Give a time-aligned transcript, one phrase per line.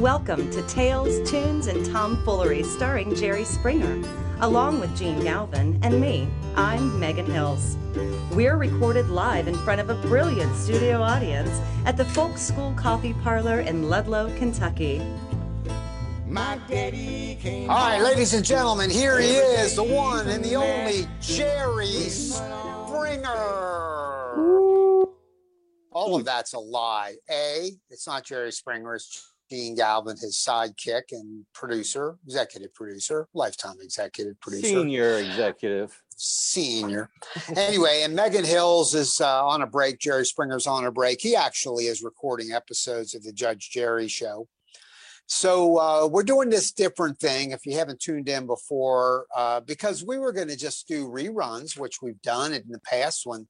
[0.00, 4.02] Welcome to Tales, Tunes, and Tomfoolery starring Jerry Springer,
[4.40, 6.26] along with Gene Galvin and me.
[6.56, 7.76] I'm Megan Hills.
[8.32, 11.50] We're recorded live in front of a brilliant studio audience
[11.84, 15.02] at the Folk School Coffee Parlor in Ludlow, Kentucky.
[16.26, 20.54] My daddy came All right, ladies and gentlemen, here he is, the one and the
[20.56, 23.26] only Jerry Springer.
[25.92, 27.16] All of that's a lie.
[27.30, 33.76] A, it's not Jerry Springer, it's Gene Galvin, his sidekick and producer, executive producer, lifetime
[33.82, 34.66] executive producer.
[34.66, 36.00] Senior executive.
[36.16, 37.10] Senior.
[37.56, 39.98] anyway, and Megan Hills is uh, on a break.
[39.98, 41.20] Jerry Springer's on a break.
[41.20, 44.46] He actually is recording episodes of the Judge Jerry show.
[45.26, 47.52] So uh, we're doing this different thing.
[47.52, 51.78] If you haven't tuned in before, uh, because we were going to just do reruns,
[51.78, 53.46] which we've done in the past when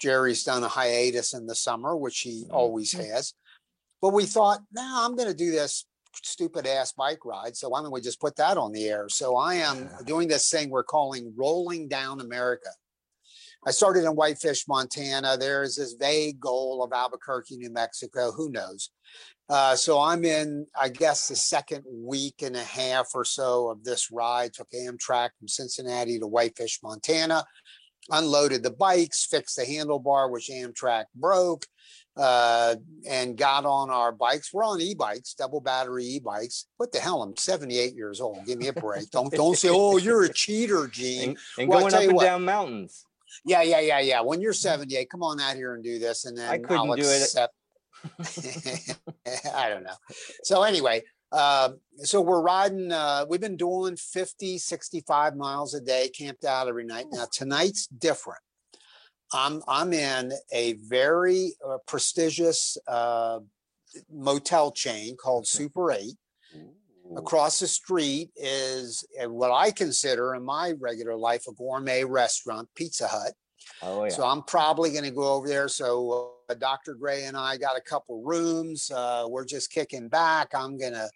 [0.00, 3.34] Jerry's done a hiatus in the summer, which he always has.
[4.02, 5.86] But we thought, now I'm going to do this
[6.22, 7.56] stupid ass bike ride.
[7.56, 9.08] So why don't we just put that on the air?
[9.08, 12.68] So I am doing this thing we're calling Rolling Down America.
[13.64, 15.36] I started in Whitefish, Montana.
[15.38, 18.32] There's this vague goal of Albuquerque, New Mexico.
[18.32, 18.90] Who knows?
[19.48, 23.84] Uh, so I'm in, I guess, the second week and a half or so of
[23.84, 24.52] this ride.
[24.52, 27.44] Took Amtrak from Cincinnati to Whitefish, Montana.
[28.10, 31.66] Unloaded the bikes, fixed the handlebar, which Amtrak broke,
[32.16, 32.74] uh,
[33.08, 34.52] and got on our bikes.
[34.52, 36.66] We're on e-bikes, double battery e-bikes.
[36.76, 37.22] What the hell?
[37.22, 38.44] I'm 78 years old.
[38.44, 39.10] Give me a break.
[39.10, 41.30] Don't don't say, oh, you're a cheater, Gene.
[41.30, 42.24] And, and Well, going up and what.
[42.24, 43.04] down mountains.
[43.44, 44.20] Yeah, yeah, yeah, yeah.
[44.20, 46.96] When you're 78, come on out here and do this, and then I couldn't I'll
[46.96, 47.34] do it.
[49.54, 49.94] I don't know.
[50.42, 52.92] So anyway, uh, so we're riding.
[52.92, 57.06] Uh, we've been doing 50, 65 miles a day, camped out every night.
[57.10, 58.40] Now tonight's different.
[59.32, 63.40] I'm I'm in a very uh, prestigious uh,
[64.12, 66.16] motel chain called Super Eight.
[67.16, 72.68] Across the street is uh, what I consider in my regular life a gourmet restaurant,
[72.74, 73.32] Pizza Hut.
[73.82, 74.10] Oh yeah.
[74.10, 75.68] So I'm probably going to go over there.
[75.68, 76.94] So uh, Dr.
[76.94, 78.90] Gray and I got a couple rooms.
[78.90, 80.54] Uh, we're just kicking back.
[80.54, 81.08] I'm going to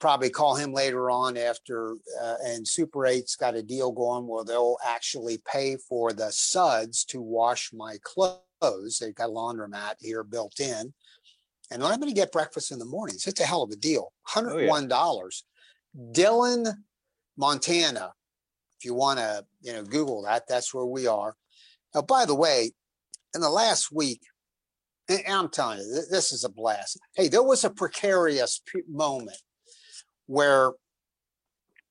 [0.00, 1.96] probably call him later on after.
[2.20, 7.04] Uh, and Super 8's got a deal going where they'll actually pay for the suds
[7.06, 8.98] to wash my clothes.
[8.98, 10.92] They've got a laundromat here built in.
[11.70, 13.26] And I'm going to get breakfast in the mornings.
[13.28, 14.12] It's a hell of a deal.
[14.28, 15.42] $101.
[16.12, 16.84] Dillon,
[17.36, 18.12] Montana.
[18.76, 21.36] If you want to, you know, Google that, that's where we are.
[21.94, 22.72] Now, by the way,
[23.34, 24.22] in the last week,
[25.08, 26.98] and I'm telling you, this is a blast.
[27.14, 29.36] Hey, there was a precarious moment
[30.30, 30.72] where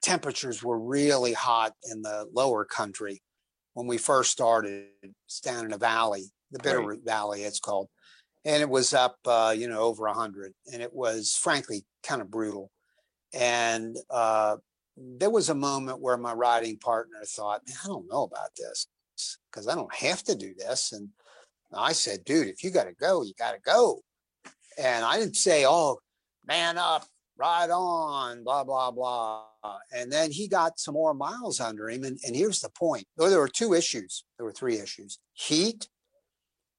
[0.01, 3.21] temperatures were really hot in the lower country
[3.73, 4.85] when we first started.
[5.43, 7.87] Down in the valley, the Bitterroot Valley, it's called,
[8.45, 12.31] and it was up, uh, you know, over hundred, and it was frankly kind of
[12.31, 12.71] brutal.
[13.33, 14.57] And uh,
[14.97, 18.87] there was a moment where my riding partner thought, "Man, I don't know about this
[19.51, 20.93] because I don't have to do this.
[20.93, 21.09] And
[21.73, 24.01] I said, dude, if you got to go, you got to go.
[24.77, 25.99] And I didn't say, oh,
[26.47, 27.05] man up,
[27.39, 29.45] ride on, blah, blah, blah.
[29.93, 32.03] And then he got some more miles under him.
[32.03, 35.87] And, and here's the point well, there were two issues, there were three issues heat,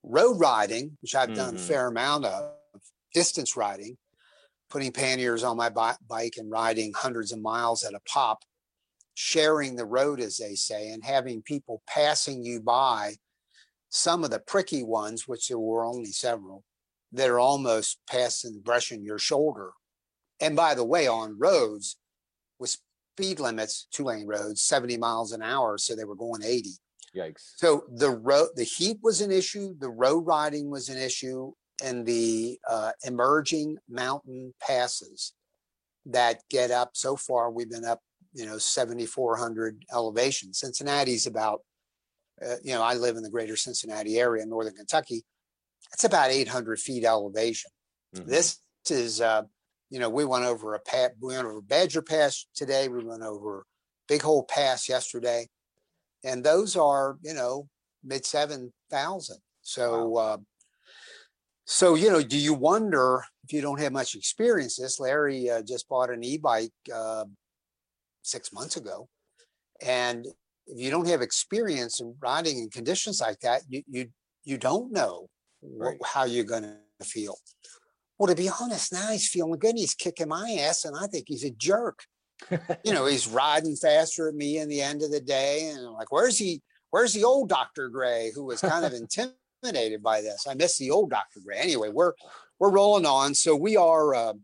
[0.02, 1.66] road riding, which I've done a Mhm.
[1.66, 2.54] fair amount of,
[3.12, 3.98] distance riding,
[4.68, 8.44] putting panniers on my bi- bike and riding hundreds of miles at a pop
[9.14, 13.16] sharing the road, as they say, and having people passing you by,
[13.88, 16.62] some of the pricky ones, which there were only several,
[17.10, 19.72] that are almost passing, brushing your shoulder.
[20.40, 21.96] And by the way, on roads
[22.58, 22.76] with
[23.14, 26.70] speed limits, two lane roads, 70 miles an hour, so they were going 80.
[27.14, 27.54] Yikes.
[27.56, 31.52] So the road, the heat was an issue, the road riding was an issue,
[31.82, 35.32] and the uh, emerging mountain passes
[36.06, 36.90] that get up.
[36.94, 38.00] So far, we've been up,
[38.32, 40.54] you know, 7,400 elevation.
[40.54, 41.62] Cincinnati's about,
[42.44, 45.24] uh, you know, I live in the greater Cincinnati area, northern Kentucky.
[45.92, 47.70] It's about 800 feet elevation.
[48.14, 48.26] Mhm.
[48.26, 48.58] This
[48.88, 49.42] is, uh,
[49.90, 52.88] you know, we went over a pat, we went over Badger Pass today.
[52.88, 53.66] We went over
[54.08, 55.48] Big Hole Pass yesterday,
[56.24, 57.68] and those are, you know,
[58.04, 59.38] mid seven thousand.
[59.62, 60.36] So, uh,
[61.66, 64.76] so you know, do you wonder if you don't have much experience?
[64.76, 67.24] This Larry uh, just bought an e-bike uh,
[68.22, 69.08] six months ago,
[69.84, 70.26] and
[70.66, 74.06] if you don't have experience in riding in conditions like that, you you
[74.44, 75.28] you don't know
[75.62, 77.36] wh- how you're going to feel.
[78.20, 79.78] Well, to be honest, now he's feeling good.
[79.78, 82.04] He's kicking my ass, and I think he's a jerk.
[82.84, 85.94] you know, he's riding faster at me in the end of the day, and I'm
[85.94, 86.60] like, where's he?
[86.90, 90.46] Where's the old Doctor Gray who was kind of intimidated by this?
[90.46, 91.56] I miss the old Doctor Gray.
[91.60, 92.12] Anyway, we're
[92.58, 93.34] we're rolling on.
[93.34, 94.34] So we are uh,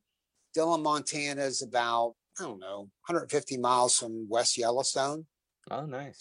[0.54, 5.26] Dillon, Montana is about, I don't know, 150 miles from West Yellowstone.
[5.70, 6.18] Oh, nice.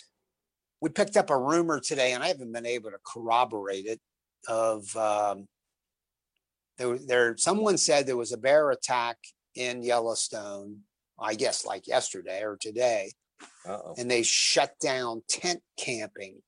[0.81, 4.01] We picked up a rumor today, and I haven't been able to corroborate it.
[4.47, 5.47] Of um,
[6.77, 9.17] there, there, someone said there was a bear attack
[9.55, 10.81] in Yellowstone.
[11.17, 13.13] I guess like yesterday or today,
[13.65, 13.95] Uh-oh.
[13.97, 16.41] and they shut down tent camping.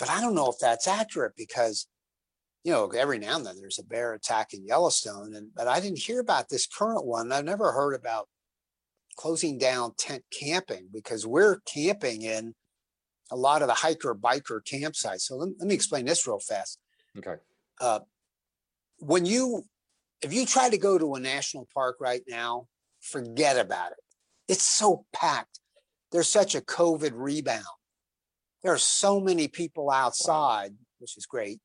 [0.00, 1.86] But I don't know if that's accurate because,
[2.64, 5.78] you know, every now and then there's a bear attack in Yellowstone, and but I
[5.78, 7.30] didn't hear about this current one.
[7.30, 8.28] I've never heard about
[9.16, 12.56] closing down tent camping because we're camping in
[13.30, 15.20] a lot of the hiker biker campsites.
[15.20, 16.80] So let, let me explain this real fast.
[17.16, 17.36] Okay.
[17.80, 18.00] Uh,
[18.98, 19.64] when you,
[20.22, 22.66] if you try to go to a national park right now,
[23.00, 23.98] forget about it.
[24.48, 25.60] It's so packed.
[26.12, 27.64] There's such a COVID rebound.
[28.62, 31.60] There are so many people outside, which is great,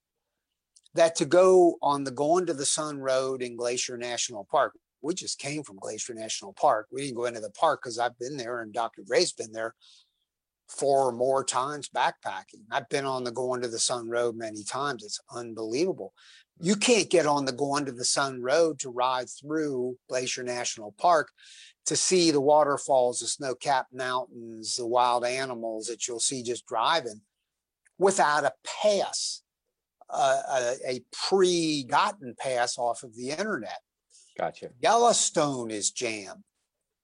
[0.96, 5.14] that to go on the Going to the Sun Road in Glacier National Park, we
[5.14, 6.88] just came from Glacier National Park.
[6.92, 9.04] We didn't go into the park because I've been there and Dr.
[9.08, 9.76] Gray's been there
[10.70, 12.64] four or more times backpacking.
[12.72, 15.04] I've been on the Going to the Sun Road many times.
[15.04, 16.14] It's unbelievable.
[16.62, 20.94] You can't get on the Going to the Sun Road to ride through Glacier National
[20.98, 21.30] Park
[21.86, 26.68] to see the waterfalls, the snow capped mountains, the wild animals that you'll see just
[26.68, 27.22] driving
[27.98, 29.42] without a pass,
[30.10, 33.80] uh, a, a pre gotten pass off of the internet.
[34.38, 34.70] Gotcha.
[34.82, 36.44] Yellowstone is jammed.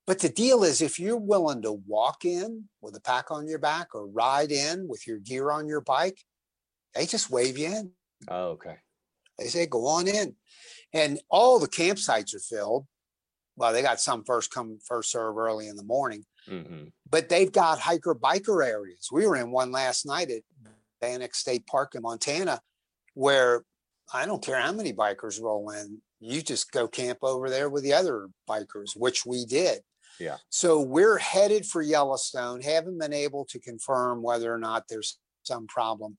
[0.07, 3.57] But the deal is, if you're willing to walk in with a pack on your
[3.57, 6.19] back or ride in with your gear on your bike,
[6.93, 7.91] they just wave you in.
[8.27, 8.77] Oh, okay.
[9.39, 10.35] They say, go on in.
[10.93, 12.85] And all the campsites are filled.
[13.57, 17.51] Well, they got some first come, first serve early in the morning, hmm but they've
[17.51, 19.09] got hiker biker areas.
[19.11, 20.41] We were in one last night at
[21.01, 22.59] Bannack State Park in Montana,
[23.13, 23.63] where
[24.11, 27.83] I don't care how many bikers roll in, you just go camp over there with
[27.83, 29.81] the other bikers, which we did.
[30.19, 30.37] Yeah.
[30.49, 32.61] So we're headed for Yellowstone.
[32.61, 36.17] Haven't been able to confirm whether or not there's some problem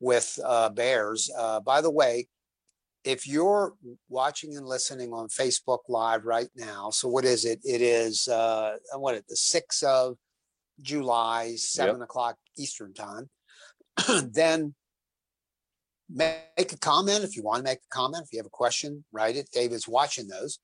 [0.00, 1.30] with uh, bears.
[1.36, 2.28] Uh, by the way,
[3.04, 3.74] if you're
[4.08, 7.60] watching and listening on Facebook Live right now, so what is it?
[7.62, 10.16] It is uh, what it the sixth of
[10.80, 13.30] July, seven o'clock Eastern time.
[14.32, 14.74] then
[16.10, 18.24] make a comment if you want to make a comment.
[18.24, 19.48] If you have a question, write it.
[19.52, 20.58] David's watching those,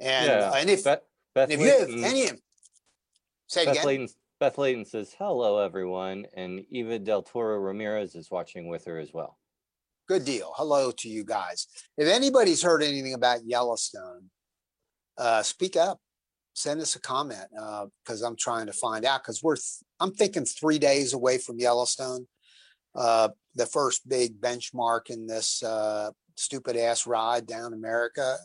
[0.00, 0.52] and yeah.
[0.56, 1.02] and if, Beth,
[1.34, 2.30] Beth, if you have Layton, any,
[3.48, 3.86] say Beth, again.
[3.86, 4.08] Layton,
[4.40, 6.26] Beth Layton says, hello, everyone.
[6.34, 9.38] And Eva Del Toro Ramirez is watching with her as well.
[10.06, 10.52] Good deal.
[10.56, 11.66] Hello to you guys.
[11.96, 14.30] If anybody's heard anything about Yellowstone,
[15.18, 15.98] uh, speak up.
[16.52, 17.48] Send us a comment
[18.04, 19.22] because I'm trying to find out.
[19.22, 22.28] Because we're, th- I'm thinking three days away from Yellowstone,
[22.94, 28.36] uh, the first big benchmark in this uh, stupid ass ride down America.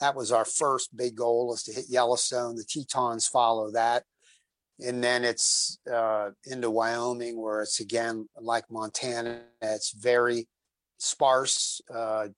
[0.00, 2.56] That was our first big goal is to hit Yellowstone.
[2.56, 4.04] The Tetons follow that.
[4.80, 9.42] And then it's uh, into Wyoming, where it's again like Montana.
[9.60, 10.46] It's very
[10.98, 12.28] sparse, uh,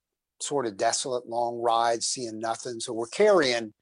[0.41, 2.79] sort of desolate, long rides, seeing nothing.
[2.79, 3.73] So we're carrying,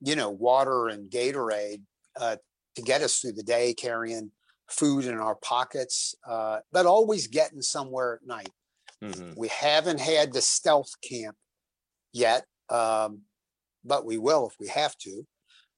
[0.00, 1.82] you know, water and Gatorade
[2.20, 2.36] uh,
[2.74, 4.32] to get us through the day, carrying
[4.68, 8.50] food in our pockets, uh, but always getting somewhere at night.
[9.00, 11.36] hmm We haven't had the stealth camp
[12.12, 13.22] yet, um,
[13.84, 15.26] but we will if we have to.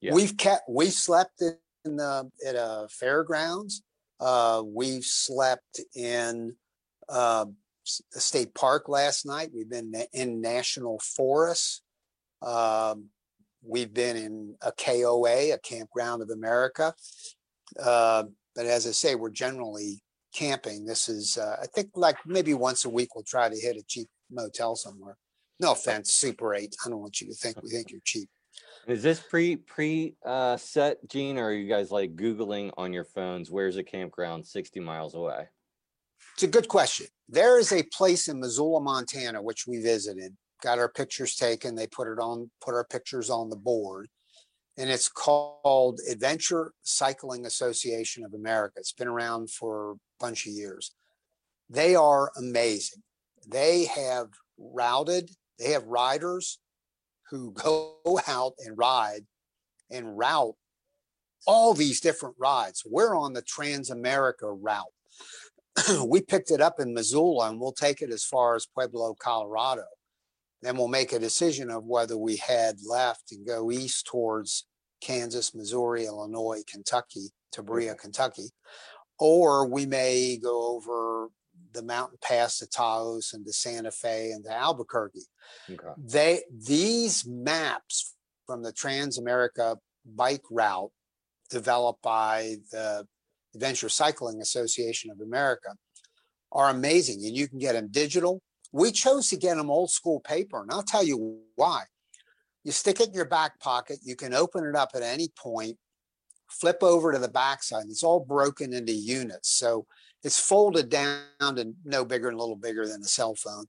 [0.00, 0.14] Yeah.
[0.14, 3.82] We've kept we slept in the at a fairgrounds.
[4.20, 6.56] Uh, we've slept in
[7.08, 7.46] uh,
[7.86, 9.50] s- a state park last night.
[9.54, 11.82] We've been in national forests.
[12.40, 13.06] Um,
[13.64, 16.94] we've been in a KOA, a Campground of America.
[17.80, 20.02] Uh, but as I say, we're generally
[20.34, 20.84] camping.
[20.84, 23.82] This is, uh, I think, like maybe once a week we'll try to hit a
[23.86, 25.16] cheap motel somewhere.
[25.62, 26.74] No offense, Super Eight.
[26.84, 28.28] I don't want you to think we think you're cheap.
[28.88, 33.04] Is this pre pre uh, set, Gene, or are you guys like Googling on your
[33.04, 33.48] phones?
[33.48, 35.46] Where's a campground 60 miles away?
[36.34, 37.06] It's a good question.
[37.28, 41.76] There is a place in Missoula, Montana, which we visited, got our pictures taken.
[41.76, 44.08] They put it on, put our pictures on the board.
[44.76, 48.74] And it's called Adventure Cycling Association of America.
[48.78, 50.92] It's been around for a bunch of years.
[51.70, 53.02] They are amazing.
[53.46, 54.28] They have
[54.58, 56.58] routed, they have riders
[57.30, 59.26] who go out and ride
[59.90, 60.54] and route
[61.46, 62.82] all these different rides.
[62.86, 64.84] We're on the Trans America route.
[66.06, 69.84] we picked it up in Missoula and we'll take it as far as Pueblo, Colorado.
[70.60, 74.66] Then we'll make a decision of whether we head left and go east towards
[75.00, 78.50] Kansas, Missouri, Illinois, Kentucky, to Berea, Kentucky,
[79.18, 81.28] or we may go over
[81.72, 85.26] the mountain pass to Taos and to Santa Fe and to Albuquerque
[85.70, 85.88] Okay.
[85.96, 88.14] they these maps
[88.46, 90.90] from the Trans America bike route
[91.50, 93.06] developed by the
[93.54, 95.70] Adventure Cycling Association of America
[96.50, 98.40] are amazing and you can get them digital.
[98.72, 101.84] We chose to get them old school paper and I'll tell you why.
[102.64, 105.76] You stick it in your back pocket, you can open it up at any point,
[106.48, 109.50] flip over to the backside, it's all broken into units.
[109.50, 109.86] So
[110.22, 111.24] it's folded down
[111.56, 113.66] to no bigger and a little bigger than a cell phone.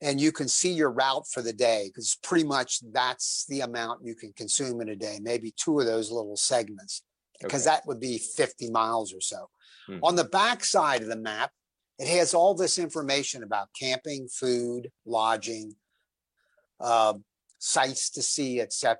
[0.00, 4.04] And you can see your route for the day because pretty much that's the amount
[4.04, 7.02] you can consume in a day, maybe two of those little segments,
[7.40, 7.76] because Okay.
[7.76, 9.48] that would be 50 miles or so.
[9.88, 10.00] Mhm.
[10.02, 11.52] On the back side of the map,
[11.98, 15.76] it has all this information about camping, food, lodging,
[16.80, 17.14] uh,
[17.58, 18.96] sights to see, etc.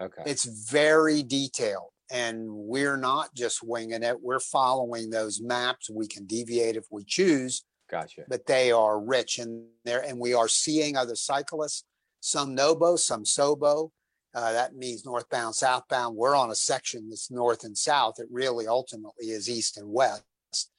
[0.00, 0.22] Okay.
[0.26, 4.20] It's very detailed, and we're not just winging it.
[4.20, 5.88] We're following those maps.
[5.90, 8.24] We can deviate if we choose, Gotcha.
[8.28, 11.84] but they are rich in there, and we are seeing other cyclists.
[12.20, 13.90] Some Nobo, some Sobo.
[14.34, 16.16] Uh, that means northbound, southbound.
[16.16, 18.14] We're on a section that's north and south.
[18.18, 20.22] It really ultimately is east and west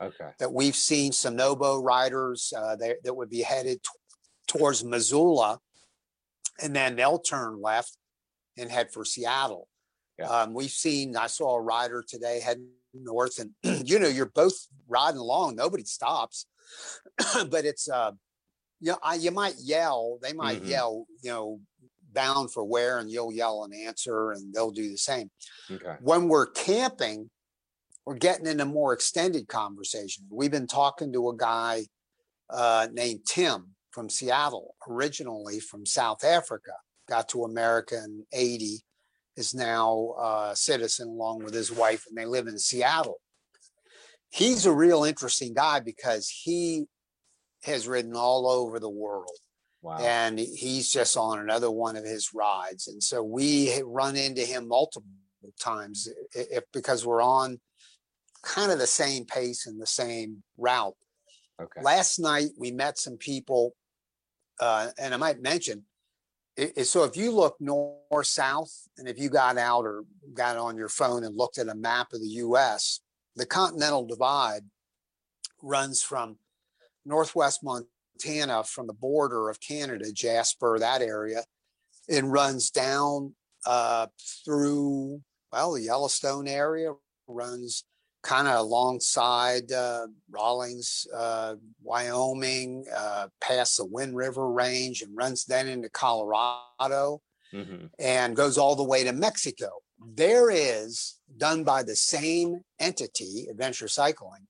[0.01, 0.29] Okay.
[0.39, 3.89] that we've seen some Nobo riders uh, that, that would be headed t-
[4.47, 5.59] towards Missoula,
[6.61, 7.97] and then they'll turn left
[8.57, 9.67] and head for Seattle.
[10.19, 10.27] Yeah.
[10.29, 13.51] Um, we've seen, I saw a rider today heading north, and
[13.87, 16.45] you know, you're both riding along, nobody stops,
[17.49, 18.11] but it's, uh,
[18.79, 20.69] you know, I, you might yell, they might Mhm.
[20.69, 21.61] yell, you know,
[22.11, 25.31] bound for where, and you'll yell an answer, and they'll do the same
[25.71, 25.95] Okay.
[25.99, 27.31] when we're camping,
[28.05, 30.27] we're getting into more extended conversations.
[30.29, 31.87] We've been talking to a guy
[32.49, 36.73] uh, named Tim from Seattle, originally from South Africa,
[37.07, 38.81] got to America in 80,
[39.35, 43.19] is now a citizen along with his wife, and they live in Seattle.
[44.29, 46.85] He's a real interesting guy because he
[47.63, 49.37] has ridden all over the world
[49.81, 49.97] Wow.
[49.99, 54.67] and he's just on another one of his rides and so we run into him
[54.69, 55.03] multiple
[55.59, 57.59] times if because we're on
[58.43, 60.95] kind of the same pace and the same route
[61.61, 61.81] Okay.
[61.81, 63.73] last night we met some people
[64.61, 65.83] uh, and i might mention
[66.57, 70.57] i- i- so if you look north south and if you got out or got
[70.57, 73.01] on your phone and looked at a map of the us
[73.35, 74.69] the continental divide
[75.61, 76.37] runs from
[77.05, 81.43] northwest Montana from the border of Canada, Jasper, that area,
[82.09, 84.07] and runs down uh,
[84.43, 86.93] through, well, the Yellowstone area,
[87.27, 87.85] runs
[88.23, 95.45] kind of alongside uh, Rawlings, uh, Wyoming, uh, past the Wind River Range, and runs
[95.45, 99.69] then into Colorado hmm and goes all the way to Mexico.
[99.99, 104.47] There is, done by the same entity, Adventure Cycling,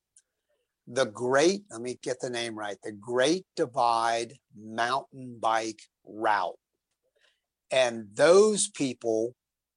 [0.88, 6.58] the Great, let me get the name right, the Great Divide Mountain Bike Route.
[7.72, 9.36] And those people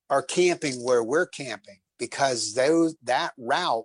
[0.08, 3.84] are camping where we're camping because those that route,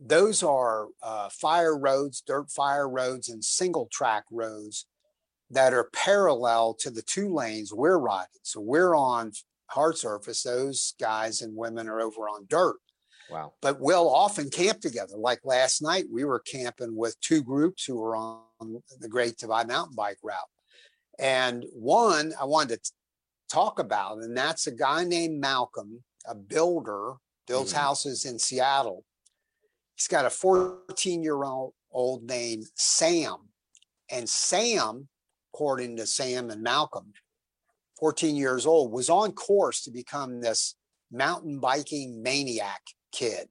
[0.00, 4.86] those are uh, fire roads, dirt fire roads, and single track roads
[5.50, 8.28] that are parallel to the two lanes we're riding.
[8.42, 9.32] So we're on
[9.66, 10.42] hard surface.
[10.42, 12.76] Those guys and women are over on dirt.
[13.30, 13.52] Wow.
[13.60, 15.16] But we'll often camp together.
[15.16, 19.68] Like last night, we were camping with two groups who were on the Great Divide
[19.68, 20.36] Mountain Bike route.
[21.18, 22.92] And one I wanted to
[23.50, 27.14] talk about, and that's a guy named Malcolm, a builder,
[27.46, 27.76] builds Mhm.
[27.76, 29.04] houses in Seattle.
[29.96, 33.52] He's got a 14 year old old named Sam.
[34.10, 35.08] And Sam,
[35.52, 37.14] according to Sam and Malcolm,
[37.98, 40.76] 14 years old, was on course to become this
[41.10, 43.48] mountain biking maniac kid.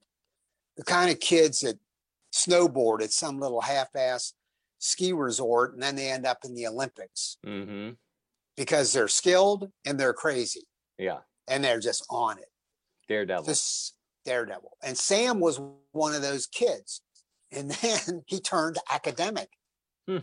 [0.78, 1.80] The kind of kids that
[2.32, 4.34] snowboard at some little half-ass
[4.78, 7.92] ski resort and then they end up in the Olympics hmm
[8.56, 10.68] because they're skilled and they're crazy
[11.00, 11.22] Yeah.
[11.48, 12.52] and they're just on it.
[13.08, 13.46] Daredevil.
[13.46, 13.94] This
[14.26, 14.78] daredevil.
[14.84, 15.60] And Sam was
[15.92, 17.02] one of those kids.
[17.52, 19.50] And then he turned academic.
[20.08, 20.18] Hmm.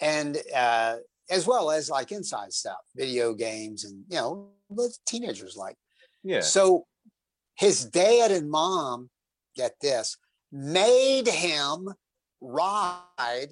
[0.00, 0.96] And uh,
[1.30, 5.76] as well as like inside stuff, video games and you know, what teenagers like.
[6.22, 6.40] yeah.
[6.40, 6.86] So
[7.56, 9.10] his dad and mom,
[9.56, 10.16] get this,
[10.50, 11.88] made him
[12.40, 13.48] ride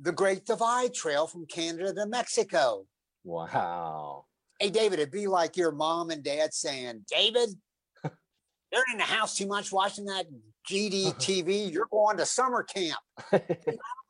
[0.00, 2.86] the Great Divide Trail from Canada to Mexico.
[3.22, 4.24] Wow.
[4.58, 7.50] Hey, David, it'd be like your mom and dad saying, David,
[8.74, 10.26] you're in the house too much watching that
[10.68, 11.18] GD uh-huh.
[11.18, 11.70] TV.
[11.72, 12.98] You're going to summer camp.
[13.32, 13.40] I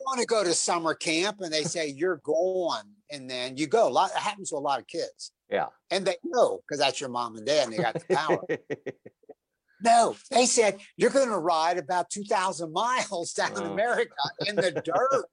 [0.01, 3.89] want to go to summer camp and they say you're going and then you go
[3.89, 5.67] a lot it happens to a lot of kids Yeah.
[5.91, 8.41] and they know because that's your mom and dad and they got the power
[9.83, 13.73] no they said you're going to ride about 2000 miles down Oh.
[13.73, 14.15] america
[14.47, 15.27] in the dirt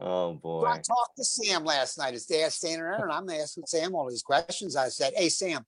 [0.00, 0.64] oh So boy.
[0.66, 4.08] i talked to sam last night his dad's standing there and i'm asking sam all
[4.08, 5.64] these questions i said hey sam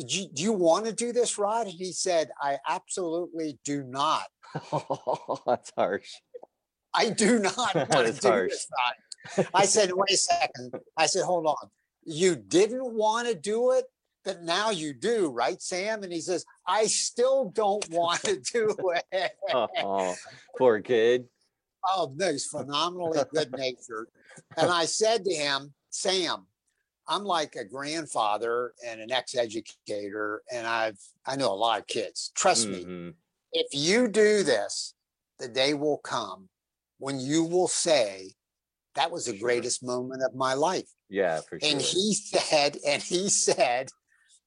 [0.00, 1.66] did you do you want to do this, Rod?
[1.66, 4.24] And he said, I absolutely do not.
[5.46, 6.08] That's harsh.
[6.94, 8.50] I do not want to do harsh.
[8.50, 8.66] this.
[9.36, 9.46] Rod.
[9.52, 10.72] I said, wait a second.
[10.96, 11.68] I said, hold on.
[12.04, 13.84] You didn't want to do it,
[14.24, 16.02] but now you do, right, Sam?
[16.02, 18.74] And he says, I still don't want to do
[19.12, 19.32] it.
[19.52, 20.14] Oh,
[20.56, 21.26] poor kid.
[21.86, 24.08] Oh, no, he's phenomenally good natured.
[24.56, 26.46] And I said to him, Sam,
[27.10, 32.30] I'm like a grandfather and an ex-educator, and I've I know a lot of kids.
[32.36, 33.14] Trust me, Mhm.
[33.52, 34.94] if you do this,
[35.40, 36.48] the day will come
[36.98, 38.34] when you will say,
[38.94, 39.40] That was the Sure.
[39.40, 40.88] greatest moment of my life.
[41.08, 41.70] Yeah, for sure.
[41.70, 43.90] And he said, and he said,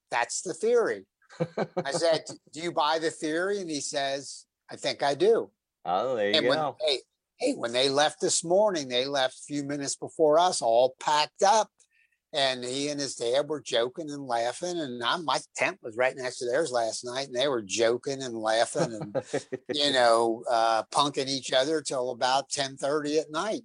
[0.09, 1.05] That's the theory.
[1.85, 3.59] I said, Do you buy the theory?
[3.59, 5.51] And he says, I think I do.
[5.85, 6.77] oh, there you And when go.
[6.79, 7.01] hey,
[7.39, 11.43] hey, when they left this morning, they left a few minutes before us, all packed
[11.43, 11.69] up.
[12.33, 14.79] And he and his dad were joking and laughing.
[14.79, 18.23] And I, my tent was right next to theirs last night, and they were joking
[18.23, 19.23] and laughing and
[19.71, 23.61] you know, uh, punking each other till about ten thirty at night.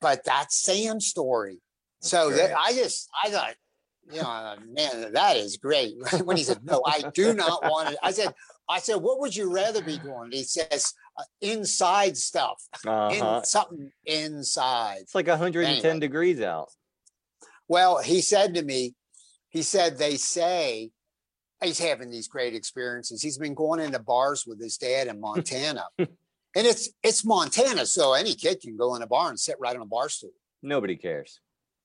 [0.00, 1.60] But that's Sam's story.
[2.00, 2.56] That's so that.
[2.56, 3.54] I just I thought,
[4.10, 5.94] you know, man, that is great.
[6.24, 8.32] when he said, "No, I do not want it," I said,
[8.68, 13.38] "I said, what would you rather be doing?" He says, uh, "Inside stuff, uh-huh.
[13.38, 16.00] in something inside." It's like 110 Anyway.
[16.00, 16.70] degrees out.
[17.68, 18.94] Well, he said to me,
[19.50, 20.90] he said, they say
[21.62, 23.22] he's having these great experiences.
[23.22, 25.84] He's been going into bars with his dad in Montana.
[25.98, 26.08] and
[26.54, 29.82] it's it's Montana, so any kid can go in a bar and sit right on
[29.82, 30.30] a bar stool.
[30.62, 31.40] Nobody cares.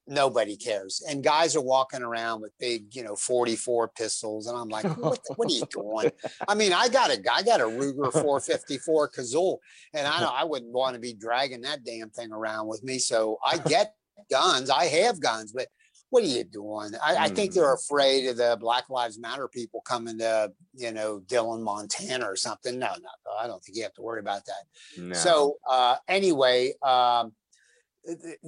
[0.05, 1.01] Nobody cares.
[1.07, 4.47] And guys are walking around with big, you know, 44 pistols.
[4.47, 6.11] And I'm like, what, the- what are you doing?
[6.47, 9.61] I mean, I got a I got a Ruger 454 Casull,
[9.93, 12.99] and I don't, I wouldn't want to be dragging that damn thing around with me.
[12.99, 13.95] So I get
[14.29, 14.69] guns.
[14.69, 15.67] I have guns, but
[16.09, 16.91] what are you doing?
[17.03, 21.19] I, I think they're afraid of the Black Lives Matter people coming to, you know,
[21.21, 22.77] Dillon, Montana or something.
[22.77, 25.01] No, no, I don't think you have to worry about that.
[25.01, 25.15] No.
[25.15, 27.33] So uh, anyway, um,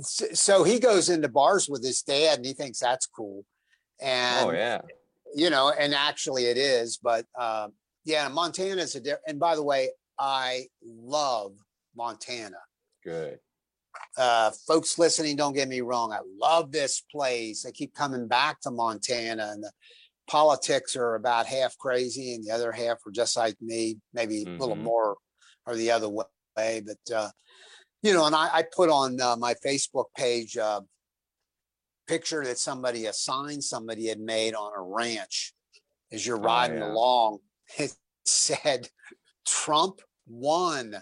[0.01, 3.43] so he goes into bars with his dad, and he thinks that's cool.
[3.99, 4.81] And oh yeah.
[5.33, 7.69] you know, and actually it is, but uh,
[8.03, 11.53] yeah, Montana is a di- and by the way, I love
[11.95, 12.57] Montana.
[13.03, 13.39] Good.
[14.17, 16.11] Uh, folks listening, don't get me wrong.
[16.13, 17.65] I love this place.
[17.65, 19.71] I keep coming back to Montana, and the
[20.27, 24.49] politics are about half crazy, and the other half are just like me, maybe a
[24.59, 24.83] little Mhm.
[24.83, 25.17] more
[25.65, 26.25] or the other way.
[26.55, 27.31] But uh,
[28.01, 30.83] you know, and I, I put on uh, my Facebook page a
[32.07, 35.53] picture that somebody, a sign somebody had made on a ranch
[36.11, 36.91] as you're Oh, riding yeah.
[36.91, 37.39] along.
[37.77, 37.93] It
[38.25, 38.89] said,
[39.45, 40.95] "Trump won."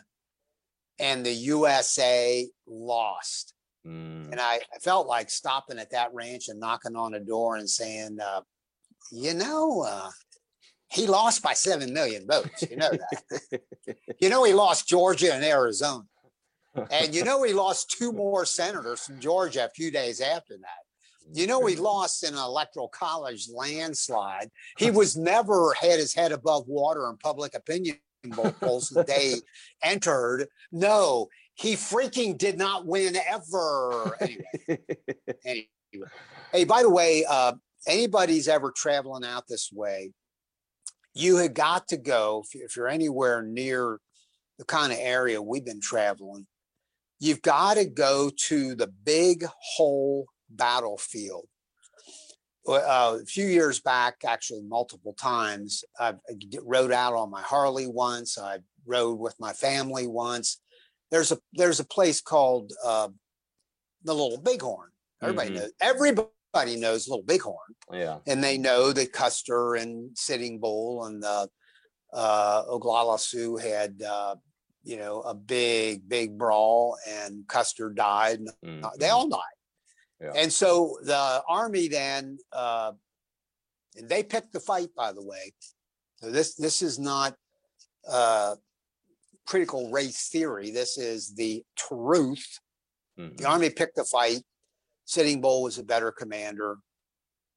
[1.00, 3.54] And the USA lost.
[3.86, 4.32] Mm.
[4.32, 7.70] And I, I felt like stopping at that ranch and knocking on a door and
[7.70, 8.42] saying, uh,
[9.12, 10.10] you know, uh,
[10.92, 12.64] he lost by 7 million votes.
[12.70, 13.62] You know that.
[14.20, 16.06] you know, he lost Georgia and Arizona.
[16.92, 21.34] And you know, he lost two more senators from Georgia a few days after that.
[21.34, 24.50] You know, he lost in an electoral college landslide.
[24.78, 27.98] He was never had his head above water in public opinion
[28.32, 29.42] polls the day he
[29.84, 30.48] entered.
[30.72, 34.18] No, he freaking did not win ever.
[34.22, 34.80] Anyway,
[35.46, 36.10] anyway.
[36.52, 37.54] Hey, by the way, uh,
[37.88, 40.12] anybody's ever traveling out this way,
[41.14, 44.00] you had got to go if you're anywhere near
[44.58, 46.48] the kind of area we've been traveling.
[47.20, 51.48] You've got to go to the Big Hole Battlefield.
[52.66, 57.42] Well, Uh, a few years back, actually multiple times, I've I rode out on my
[57.42, 58.38] Harley once.
[58.38, 60.62] I rode with my family once.
[61.12, 63.10] There's a there's a place called uh,
[64.04, 64.92] the Little Bighorn.
[65.22, 65.56] Everybody Mhm.
[65.56, 65.72] knows.
[65.82, 68.20] Everybody knows Little Bighorn, yeah.
[68.28, 71.50] and they know that Custer and Sitting Bull and the
[72.14, 74.36] uh, Oglala Sioux had uh,
[74.84, 78.40] you know a big big brawl, and Custer died.
[78.64, 79.40] and uh, They all died.
[80.24, 80.32] Yeah.
[80.36, 82.94] And so the army then uh,
[83.98, 85.54] and they picked the fight, by the way.
[86.16, 87.36] So this this is not
[88.10, 88.56] uh,
[89.46, 90.72] critical race theory.
[90.72, 92.60] This is the truth.
[93.20, 93.38] Mhm.
[93.38, 94.44] The army picked the fight.
[95.06, 96.78] Sitting Bull was a better commander.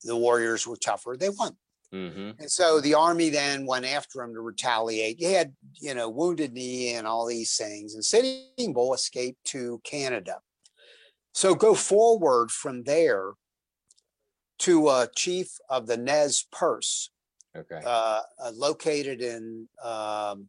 [0.02, 1.16] The warriors were tougher.
[1.16, 1.56] They won.
[1.92, 2.38] Mhm.
[2.40, 5.18] And so the army then went after him to retaliate.
[5.18, 7.94] He had, you know, wounded knee and all these things.
[7.94, 10.42] And Sitting Bull escaped to Canada.
[11.36, 13.32] So go forward from there
[14.60, 17.10] to a chief of the Nez Perce,
[17.54, 17.82] Okay.
[17.84, 20.48] uh, uh, located in um,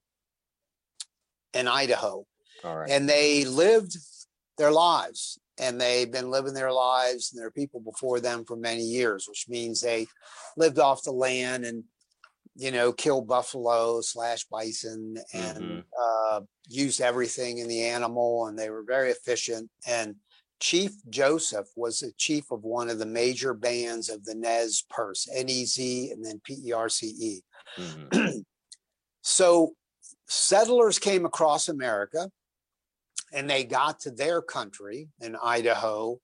[1.54, 2.26] in Idaho,
[2.64, 2.90] All right.
[2.90, 3.98] and they lived
[4.58, 5.38] their lives.
[5.60, 9.28] and they've been living their lives and there are people before them for many years,
[9.28, 10.06] which means they
[10.56, 11.84] lived off the land and
[12.56, 15.84] you know killed buffalo slash bison and Mhm.
[16.00, 19.70] uh, used everything in the animal, and they were very efficient.
[19.86, 20.16] And
[20.60, 25.28] Chief Joseph was the chief of one of the major bands of the Nez Perce,
[25.34, 27.42] N E Z, and then P E R C E.
[27.78, 28.44] Mhm.
[29.30, 29.74] So
[30.30, 32.30] settlers came across America
[33.34, 36.22] and they got to their country in Idaho,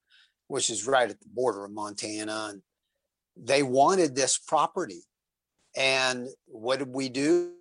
[0.48, 2.52] which is right at the border of Montana.
[2.52, 2.62] And
[3.36, 5.02] they wanted this property.
[5.76, 7.52] And what did we do?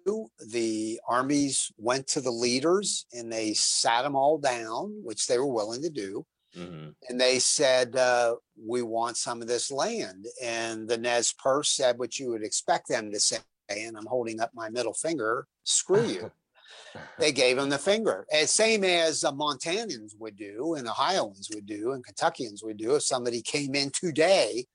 [0.47, 5.53] The armies went to the leaders and they sat them all down, which they were
[5.53, 6.25] willing to do.
[6.57, 6.95] Mhm.
[7.09, 10.27] And they said, uh, We want some of this land.
[10.43, 13.39] And the Nez Perce said what you would expect them to say.
[13.69, 16.31] And I'm holding up my middle finger, screw you.
[17.19, 18.27] they gave him the finger.
[18.33, 22.97] And same as uh, Montanans would do, and Ohioans would do, and Kentuckians would do
[22.97, 24.67] if somebody came in today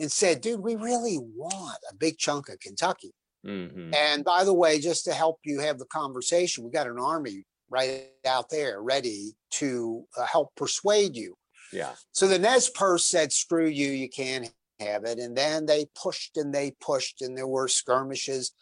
[0.00, 3.14] and said, Dude, we really want a big chunk of Kentucky.
[3.46, 3.94] Mhm.
[3.94, 7.44] And by the way, just to help you have the conversation, we got an army
[7.72, 11.36] right out there ready to uh, help persuade you.
[11.72, 11.92] Yeah.
[12.12, 15.18] So the Nez Perce said, screw you, you can't have it.
[15.18, 18.52] And then they pushed and they pushed, and there were skirmishes.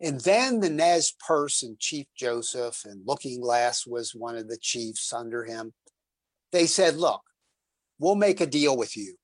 [0.00, 4.58] And then the Nez Perce and Chief Joseph and Looking Glass was one of the
[4.58, 5.72] chiefs under him.
[6.52, 7.22] They said, look,
[7.98, 9.16] we'll make a deal with you.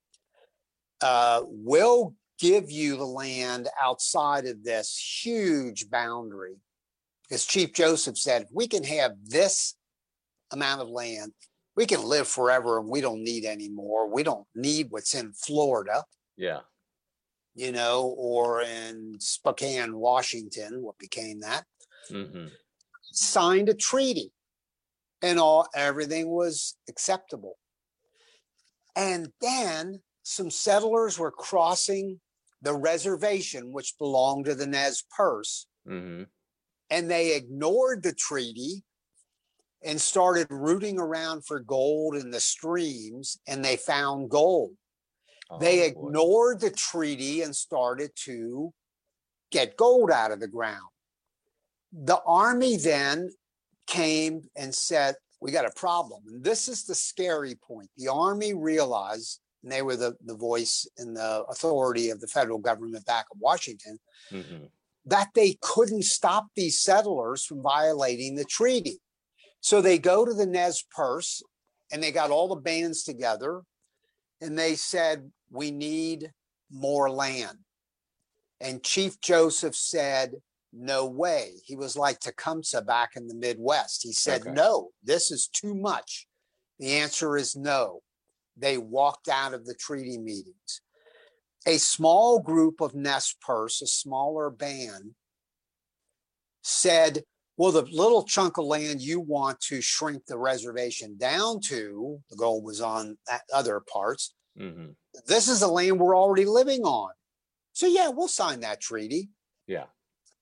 [1.00, 6.57] Uh, we'll give you the land outside of this huge boundary.
[7.28, 9.74] Because Chief Joseph said, if we can have this
[10.52, 11.32] amount of land,
[11.76, 14.08] we can live forever and we don't need any more.
[14.12, 16.04] We don't need what's in Florida,
[16.37, 16.60] Yeah.
[17.54, 21.64] you know, or in Spokane, Washington, what became that.
[22.08, 22.48] hmm
[23.12, 24.32] Signed a treaty
[25.22, 27.56] and all everything was acceptable.
[28.96, 32.20] And then some settlers were crossing
[32.60, 36.24] the reservation, which belonged to the Nez Perce, hmm
[36.90, 38.83] and they ignored the treaty
[39.83, 44.77] and started rooting around for gold in the streams, and they found gold.
[45.61, 46.07] they Oh, boy.
[46.09, 48.73] ignored the treaty and started to
[49.51, 50.88] get gold out of the ground.
[51.92, 53.31] The army then
[53.87, 56.23] came and said, We got a problem.
[56.27, 57.90] And this is the scary point.
[57.99, 62.59] The army realized, and they were the, the voice and the authority of the federal
[62.59, 63.99] government back in Washington,
[64.33, 64.70] Mhm.
[65.06, 69.00] That they couldn't stop these settlers from violating the treaty.
[69.60, 71.42] So they go to the Nez Perce
[71.92, 73.62] and they got all the bands together
[74.40, 76.30] and they said, We need
[76.70, 77.58] more land.
[78.60, 80.32] And Chief Joseph said,
[80.72, 81.52] No way.
[81.64, 84.02] He was like Tecumseh back in the Midwest.
[84.02, 84.52] He said, Okay.
[84.52, 86.26] No, this is too much.
[86.78, 88.00] The answer is no.
[88.56, 90.80] They walked out of the treaty meetings
[91.66, 95.14] a small group of Nez Perce, a smaller band,
[96.62, 97.24] said,
[97.57, 102.37] Well, the little chunk of land you want to shrink the reservation down to, the
[102.37, 104.35] goal was on that other parts.
[104.59, 104.96] Mhm.
[105.27, 107.12] This is the land we're already living on.
[107.72, 109.31] So, yeah, we'll sign that treaty.
[109.66, 109.87] Yeah.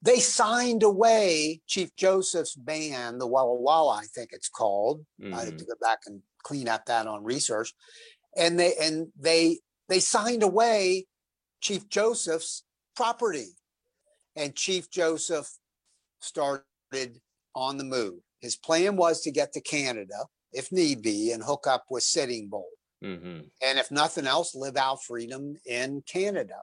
[0.00, 5.06] They signed away Chief Joseph's band, the Walla Walla, I think it's called.
[5.22, 7.72] I have to go back and clean up that on research.
[8.36, 11.06] And they and they they signed away
[11.62, 13.56] Chief Joseph's property.
[14.36, 15.50] And Chief Joseph
[16.20, 17.20] started
[17.54, 18.20] on the move.
[18.40, 22.48] His plan was to get to Canada, if need be, and hook up with Sitting
[22.48, 22.68] Bull.
[23.02, 23.50] Mhm.
[23.62, 26.62] And if nothing else, live out freedom in Canada.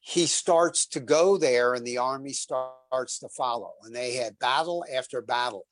[0.00, 3.74] He starts to go there, and the army starts to follow.
[3.82, 5.66] And they had battle after battle.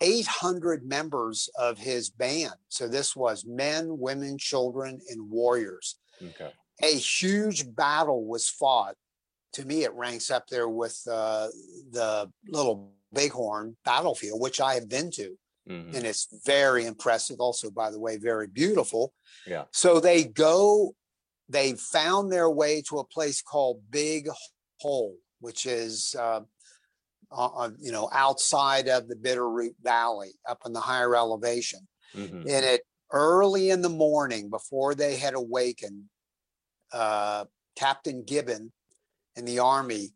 [0.00, 2.54] 800 members of his band.
[2.68, 5.98] So this was men, women, children, and warriors.
[6.22, 6.52] Okay.
[6.82, 8.96] A huge battle was fought.
[9.54, 11.48] To me, it ranks up there with uh,
[11.90, 15.38] the little Bighorn battlefield, which I have been to.
[15.68, 15.94] Mhm.
[15.94, 17.40] And it's very impressive.
[17.40, 19.14] Also, by the way, very beautiful.
[19.46, 19.64] Yeah.
[19.72, 20.94] So they go,
[21.48, 24.28] they found their way to a place called Big
[24.80, 26.40] Hole, which is, uh,
[27.30, 31.88] uh, you know, outside of the Bitterroot Valley, up in the higher elevation.
[32.14, 32.40] Mhm.
[32.40, 32.82] And it
[33.12, 36.10] early in the morning, before they had awakened,
[36.94, 37.44] uh,
[37.76, 38.72] Captain Gibbon
[39.36, 40.14] and the army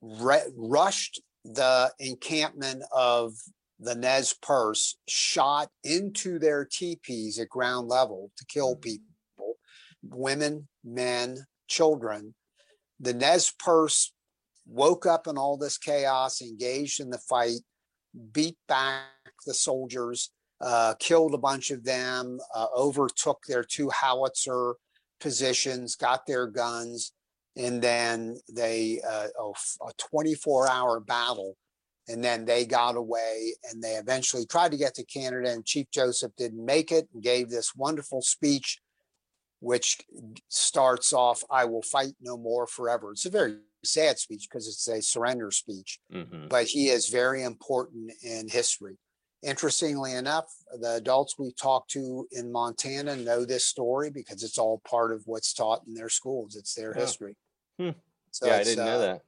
[0.00, 3.34] re- rushed the encampment of
[3.80, 9.04] the Nez Perce, shot into their teepees at ground level to kill people,
[10.02, 11.36] women, men,
[11.68, 12.34] children.
[13.00, 14.12] The Nez Perce
[14.66, 17.60] woke up in all this chaos, engaged in the fight,
[18.32, 19.04] beat back
[19.46, 20.30] the soldiers,
[20.60, 24.74] uh, killed a bunch of them, uh, overtook their two howitzer
[25.20, 27.12] positions, got their guns,
[27.56, 31.56] and then they uh, a, a 24 hour battle.
[32.10, 35.50] And then they got away and they eventually tried to get to Canada.
[35.50, 38.78] And Chief Joseph didn't make it and gave this wonderful speech,
[39.60, 39.98] which
[40.48, 43.12] starts off, I will fight no more forever.
[43.12, 46.48] It's a very sad speech because it's a surrender speech, Mhm.
[46.48, 48.96] but he is very important in history.
[49.42, 50.46] Interestingly enough,
[50.80, 55.22] the adults we talked to in Montana know this story because it's all part of
[55.26, 56.56] what's taught in their schools.
[56.56, 57.00] It's their Oh.
[57.00, 57.36] history.
[57.78, 57.90] Hmm.
[58.32, 59.22] So yeah, I didn't know uh, that.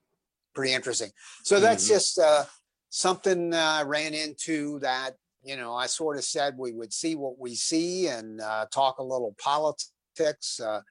[0.53, 1.13] Pretty interesting.
[1.45, 1.89] So that's Mhm.
[1.89, 2.47] just uh,
[2.89, 7.39] something I ran into that, you know, I sort of said we would see what
[7.39, 10.59] we see and uh, talk a little politics.
[10.59, 10.83] Uh,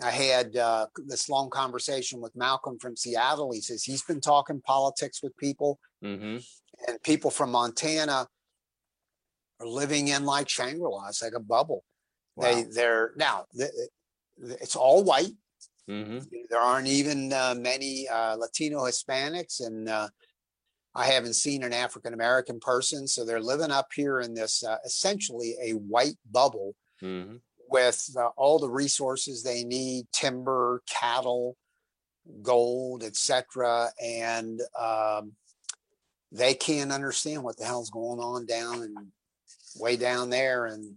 [0.00, 3.50] I had uh, this long conversation with Malcolm from Seattle.
[3.50, 6.38] He says he's been talking politics with people, hmm
[6.86, 8.28] and people from Montana
[9.60, 11.08] are living in like Shangri-La.
[11.08, 11.84] It's like a bubble.
[12.36, 12.68] They Wow.
[12.72, 13.46] they're now
[14.36, 15.34] it's all white.
[15.86, 16.18] hmm
[16.50, 20.08] There aren't even uh, many uh, Latino Hispanics, and uh,
[20.94, 23.08] I haven't seen an African American person.
[23.08, 27.36] So they're living up here in this uh, essentially a white bubble hmm
[27.70, 31.54] with uh, all the resources they need timber cattle
[32.42, 35.32] gold etc and um,
[36.32, 38.96] they can't understand what the hell's going on down and
[39.80, 40.94] way down there and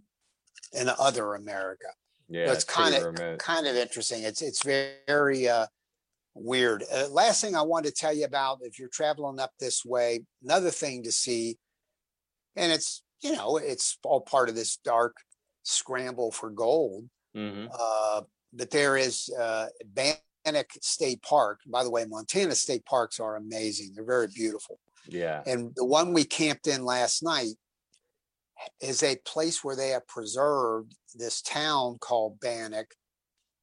[0.72, 1.86] in other america
[2.28, 3.38] Yeah, So it's kind of remote.
[3.38, 5.66] kind of interesting it's it's very, uh,
[6.34, 9.84] weird uh, last thing i wanted to tell you about if you're traveling up this
[9.84, 11.58] way another thing to see
[12.56, 15.14] and it's you know it's all part of this dark
[15.62, 18.22] scramble for gold hmm uh,
[18.54, 21.60] but there is uh, Bannack State Park.
[21.66, 23.92] By the way, Montana state parks are amazing.
[23.94, 24.78] They're very beautiful.
[25.08, 25.42] Yeah.
[25.46, 27.54] And the one we camped in last night
[28.80, 32.92] is a place where they have preserved this town called Bannack,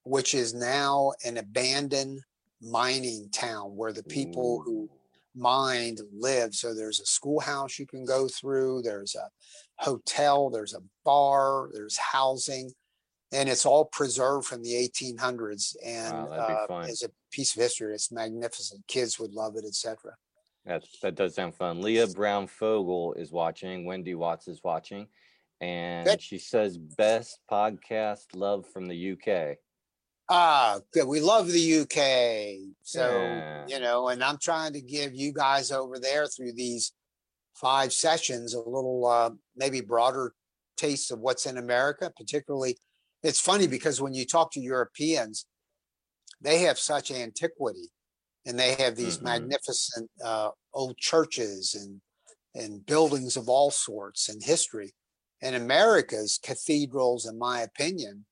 [0.03, 2.21] which is now an abandoned
[2.61, 4.89] mining town where the people who
[5.35, 6.53] mined live.
[6.53, 9.29] So there's a schoolhouse you can go through, there's a
[9.77, 12.71] hotel, there's a bar, there's housing,
[13.31, 15.75] and it's all preserved from the 1800s.
[15.85, 18.85] And Wow, uh, as a piece of history, it's magnificent.
[18.87, 20.15] Kids would love it, etc.
[20.65, 21.81] That that does sound fun.
[21.81, 23.85] Leah Brown Fogel is watching.
[23.85, 25.07] Wendy Watts is watching,
[25.61, 29.57] and she says best podcast love from the UK.
[30.31, 31.07] Ah, good.
[31.07, 32.75] We love the UK.
[32.83, 33.65] So, Yeah.
[33.67, 36.91] you know, and I'm trying to give you guys over there through these
[37.55, 40.33] five sessions a little uh, maybe broader
[40.77, 42.77] taste of what's in America, particularly.
[43.23, 45.47] It's funny because when you talk to Europeans,
[46.39, 47.89] they have such antiquity
[48.49, 49.23] and they have these Mhm.
[49.23, 52.01] magnificent uh, old churches and
[52.55, 54.93] and buildings of all sorts and history.
[55.41, 58.25] And America's cathedrals, in my opinion,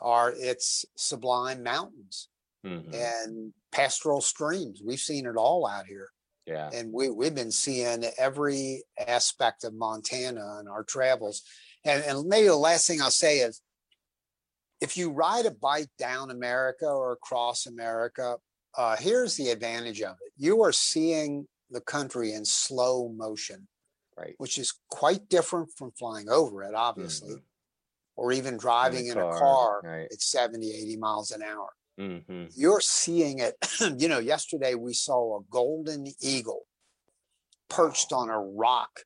[0.00, 2.28] are its sublime mountains
[2.64, 2.94] Mhm.
[2.94, 4.82] and pastoral streams.
[4.84, 6.10] We've seen it all out here.
[6.46, 6.70] Yeah.
[6.72, 11.42] And we, we've been seeing every aspect of Montana in our travels.
[11.84, 13.62] And, and maybe the last thing I'll say is
[14.80, 18.38] if you ride a bike down America or across America,
[18.76, 20.32] uh, here's the advantage of it.
[20.36, 23.68] You are seeing the country in slow motion,
[24.16, 24.34] Right.
[24.38, 27.42] which is quite different from flying over it, obviously, Mhm.
[28.16, 30.08] or even In driving the in a car Right.
[30.12, 33.56] at 70, 80 miles an hour hmm you're seeing it.
[33.98, 36.66] you know, yesterday we saw a golden eagle
[37.68, 39.00] perched on a rock.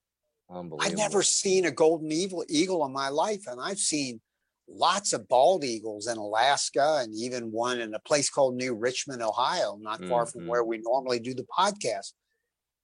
[0.79, 4.21] I've never seen a golden eagle, eagle in my life, and I've seen
[4.69, 9.23] lots of bald eagles in Alaska and even one in a place called New Richmond,
[9.23, 10.49] Ohio, not far from Mhm.
[10.49, 12.13] where we normally do the podcast.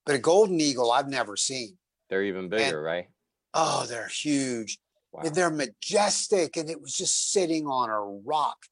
[0.06, 1.78] But a golden eagle I've never seen.
[2.08, 3.08] They're even bigger, right?
[3.54, 4.78] Oh, they're huge.
[5.12, 5.22] Wow.
[5.24, 8.66] And they're majestic, and it was just sitting on a rock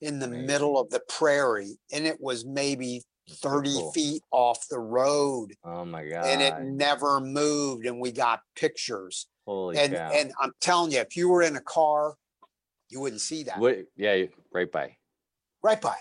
[0.00, 0.46] in the Amazing.
[0.46, 3.92] middle of the prairie, and it was maybe That's so 30 cool.
[3.92, 6.26] feet off the road, Oh my god.
[6.26, 7.86] and it never moved.
[7.86, 9.26] And we got pictures.
[9.46, 10.10] Holy And cow.
[10.12, 12.16] and I'm telling you, if you were in a car,
[12.90, 13.58] you wouldn't see that.
[13.58, 13.78] what?
[13.96, 14.24] Yeah.
[14.52, 14.96] Right by.
[15.62, 15.92] Right by.
[15.94, 15.96] it.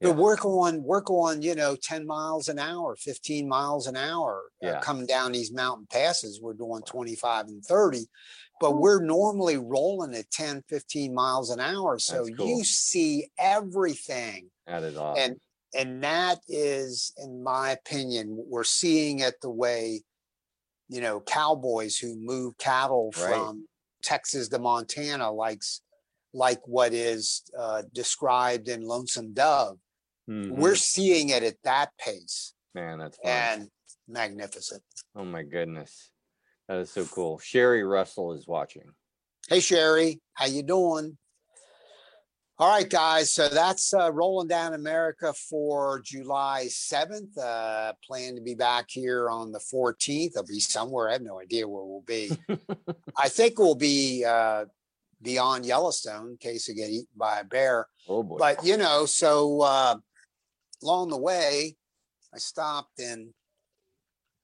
[0.00, 0.08] Yeah.
[0.12, 4.42] But we're going, we're going, you know, 10 miles an hour, 15 miles an hour,
[4.62, 4.80] uh, Yeah.
[4.80, 6.40] coming down these mountain passes.
[6.40, 8.06] We're doing 25 and 30,
[8.60, 11.98] but we're normally rolling at 10, 15 miles an hour.
[11.98, 12.46] So cool.
[12.46, 14.50] you see everything.
[14.66, 15.22] That is awesome.
[15.22, 15.40] And
[15.74, 20.02] and that is, in my opinion, we're seeing it the way,
[20.88, 23.28] you know, cowboys who move cattle Right.
[23.34, 23.68] from
[24.02, 25.82] Texas to Montana likes
[26.36, 29.78] like what is uh, described in Lonesome Dove
[30.28, 30.56] Mhm.
[30.56, 33.30] we're seeing it at that pace man, that's fun.
[33.32, 33.70] and
[34.08, 34.82] magnificent.
[35.14, 36.10] Oh my goodness.
[36.68, 37.38] That is so cool.
[37.38, 38.82] Sherry Russell is watching.
[39.48, 41.16] Hey Sherry, how you doing?
[42.58, 43.30] All right, guys.
[43.32, 47.36] So that's uh, rolling down America for July 7th.
[47.38, 50.36] Uh, plan to be back here on the 14th.
[50.38, 51.08] I'll be somewhere.
[51.10, 52.30] I have no idea where we'll be.
[53.16, 54.64] I think we'll be uh,
[55.22, 57.86] beyond Yellowstone in case we get eaten by a bear.
[58.08, 58.36] Oh boy.
[58.38, 59.96] But, you know, so uh,
[60.82, 61.76] along the way,
[62.34, 63.30] I stopped and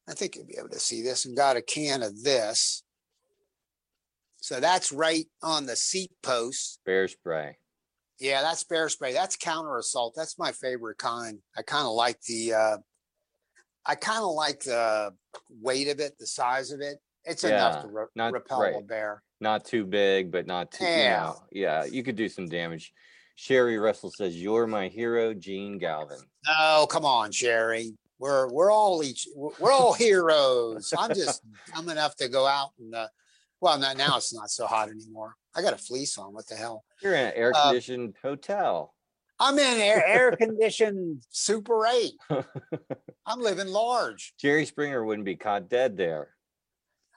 [0.08, 2.82] I think you'll be able to see this and got a can of this.
[4.40, 6.80] So that's right on the seat post.
[6.84, 7.58] Bear spray.
[8.18, 9.12] Yeah, that's bear spray.
[9.12, 10.14] That's counter assault.
[10.16, 11.38] That's my favorite kind.
[11.56, 12.76] I kind of like the uh
[13.84, 15.12] I kind of like the
[15.60, 16.98] weight of it, the size of it.
[17.24, 19.22] It's enough to re- not- repel a bear.
[19.40, 20.84] Not too big, but not too.
[20.84, 21.32] Yeah.
[21.50, 21.82] Yeah.
[21.82, 22.92] yeah, you could do some damage.
[23.34, 27.92] Sherry Russell says, "You're my hero, Jene Galvin." Oh, come on, Sherry.
[28.18, 30.92] We're we're all each we're all heroes.
[30.96, 31.42] I'm just
[31.74, 33.08] dumb enough to go out and uh,
[33.60, 35.34] well, not now it's not so hot anymore.
[35.56, 36.32] I got a fleece on.
[36.34, 36.84] What the hell?
[37.02, 38.94] You're in an air Uh, conditioned hotel.
[39.40, 42.12] I'm in air, air conditioned Super 8.
[43.26, 44.34] I'm living large.
[44.38, 46.28] Jerry Springer wouldn't be caught dead there.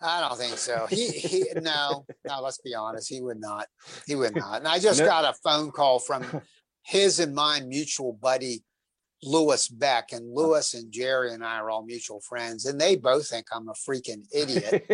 [0.01, 0.85] I don't think so.
[0.89, 3.09] He, he no, no, let's be honest.
[3.09, 3.67] He would not.
[4.05, 4.59] He would not.
[4.59, 5.05] And I just No.
[5.05, 6.41] got a phone call from
[6.83, 8.63] his and my mutual buddy,
[9.23, 10.11] Lewis Beck.
[10.11, 13.69] And Lewis and Jerry and I are all mutual friends, and they both think I'm
[13.69, 14.85] a freaking idiot.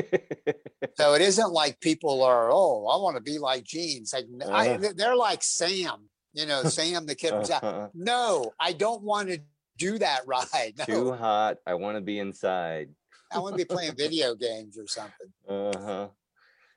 [0.96, 4.02] so it isn't like people are, oh, I want to be like Jene.
[4.02, 4.94] It's like Uh-huh.
[4.96, 7.34] they're like Sam, you know, Sam the kid.
[7.34, 7.90] Uh-huh.
[7.94, 9.40] No, I don't want to
[9.78, 10.74] do that ride.
[10.86, 11.58] Too hot.
[11.66, 12.90] I want to be inside.
[13.34, 15.32] I want to be playing video games or something.
[15.48, 16.08] Uh huh.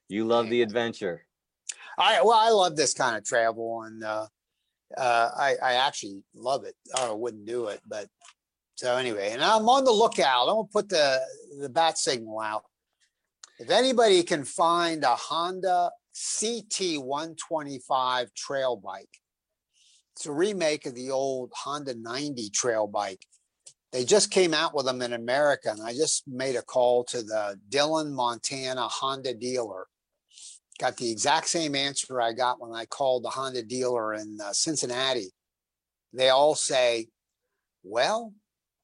[0.09, 1.27] You love the adventure.
[1.99, 4.27] I well, I love this kind of travel, and uh,
[4.97, 6.75] uh, I I actually love it.
[6.97, 8.09] I wouldn't do it, but
[8.77, 10.49] so anyway, and I'm on the lookout.
[10.49, 11.21] I'm gonna put the
[11.61, 12.65] the bat signal out.
[13.59, 15.91] If anybody can find a Honda
[16.41, 19.21] CT 125 trail bike,
[20.17, 23.25] it's a remake of the old Honda 90 trail bike.
[23.95, 27.23] They just came out with them in America, and I just made a call to
[27.23, 29.87] the Dillon, Montana Honda dealer
[30.79, 34.53] got the exact same answer I got when I called the Honda dealer in uh,
[34.53, 35.31] Cincinnati.
[36.13, 37.09] They all say,
[37.83, 38.33] well,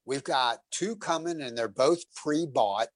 [0.04, 2.88] we've got two coming and they're both pre bought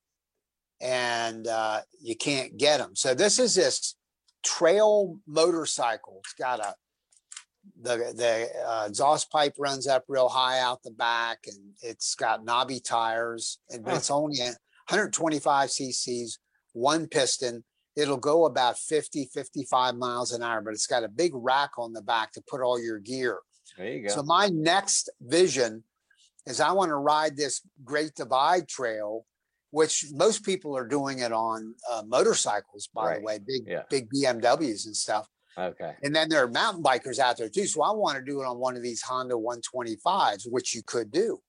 [0.80, 2.94] and uh, you can't get them.
[2.94, 3.96] So this is this
[4.44, 6.20] trail motorcycle.
[6.24, 6.74] It's got a,
[7.84, 12.44] the, the uh, exhaust pipe runs up real high out the back and it's got
[12.44, 14.38] knobby tires and it's only
[14.88, 16.38] 125 cc's,
[16.72, 17.62] one piston
[17.96, 21.92] it'll go about 50 55 miles an hour but it's got a big rack on
[21.92, 23.38] the back to put all your gear
[23.78, 24.14] There you go.
[24.14, 25.84] so my next vision
[26.46, 29.24] is i want to ride this great divide trail
[29.70, 33.18] which most people are doing it on uh, motorcycles by Right.
[33.20, 33.82] the way big Yeah.
[33.90, 35.94] big bmws and stuff okay.
[36.02, 38.46] and then there are mountain bikers out there too so i want to do it
[38.46, 41.40] on one of these honda 125s which you could do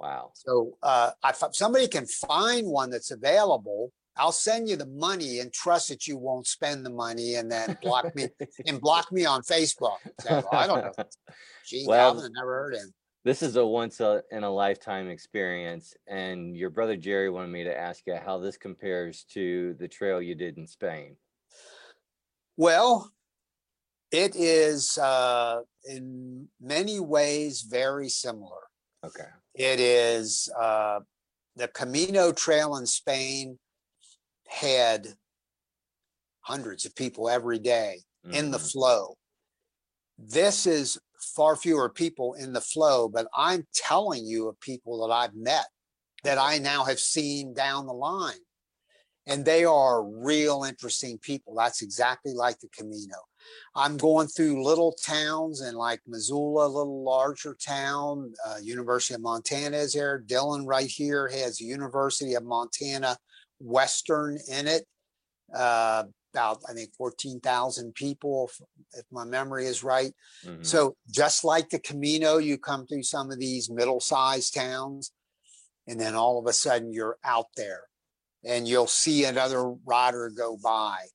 [0.00, 0.30] Wow.
[0.34, 5.52] so uh, if somebody can find one that's available, I'll send you the money and
[5.52, 8.28] trust that you won't spend the money and then block me
[8.66, 9.96] and block me on Facebook.
[10.28, 11.04] Well, I don't know.
[11.66, 12.92] Gee, Well- Calvin, I never heard him.
[13.24, 17.76] This is a once in a lifetime experience, and your brother Jerry wanted me to
[17.76, 21.16] ask you how this compares to the trail you did in Spain.
[22.56, 23.10] Well,
[24.10, 28.62] it is uh, in many ways very similar.
[29.04, 29.28] Okay.
[29.54, 31.00] It is uh,
[31.56, 33.58] the Camino Trail in Spain
[34.46, 35.08] had
[36.40, 38.72] hundreds of people every day in the Mhm.
[38.72, 39.18] flow.
[40.16, 45.12] This is far fewer people in the flow, but I'm telling you of people that
[45.12, 45.66] I've met
[46.24, 48.44] that I now have seen down the line.
[49.26, 51.54] And they are real interesting people.
[51.54, 53.16] That's exactly like the Camino.
[53.74, 58.32] I'm going through little towns and like Missoula, a little larger town.
[58.46, 60.18] Uh, University of Montana is there.
[60.18, 63.16] Dillon right here has University of Montana
[63.60, 64.84] Western in it.
[65.54, 68.66] Uh, about I think 14,000 people, if,
[68.98, 70.12] if my memory is right.
[70.44, 70.64] Mhm.
[70.64, 75.12] So just like the Camino, you come through some of these middle-sized towns,
[75.86, 77.84] and then all of a sudden you're out there,
[78.44, 81.06] and you'll see another rider go by,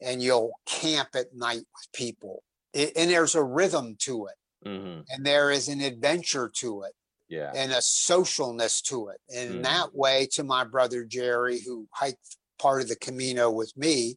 [0.00, 2.42] and you'll camp at night with people,
[2.74, 5.04] I- and there's a rhythm to it, Mhm.
[5.08, 6.94] and there is an adventure to it,
[7.28, 7.52] Yeah.
[7.54, 9.20] and a socialness to it.
[9.34, 9.62] And Mhm.
[9.64, 14.16] that way, to my brother Jerry, who hiked part of the Camino with me,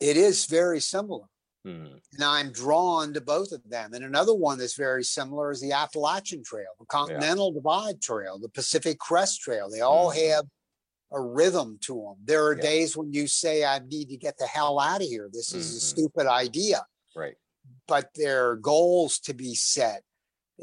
[0.00, 1.26] it is very similar
[1.64, 2.00] Mhm.
[2.12, 3.94] and I'm drawn to both of them.
[3.94, 8.48] And another one that's very similar is the Appalachian Trail, the Continental Divide Trail, the
[8.48, 9.70] Pacific Crest Trail.
[9.70, 10.28] They all Mhm.
[10.28, 10.46] have
[11.12, 12.24] a rhythm to them.
[12.24, 12.62] There are Yeah.
[12.62, 15.28] days when you say, I need to get the hell out of here.
[15.32, 15.82] This is a Mhm.
[15.82, 16.86] stupid idea.
[17.14, 17.36] Right.
[17.86, 20.02] But there are goals to be set.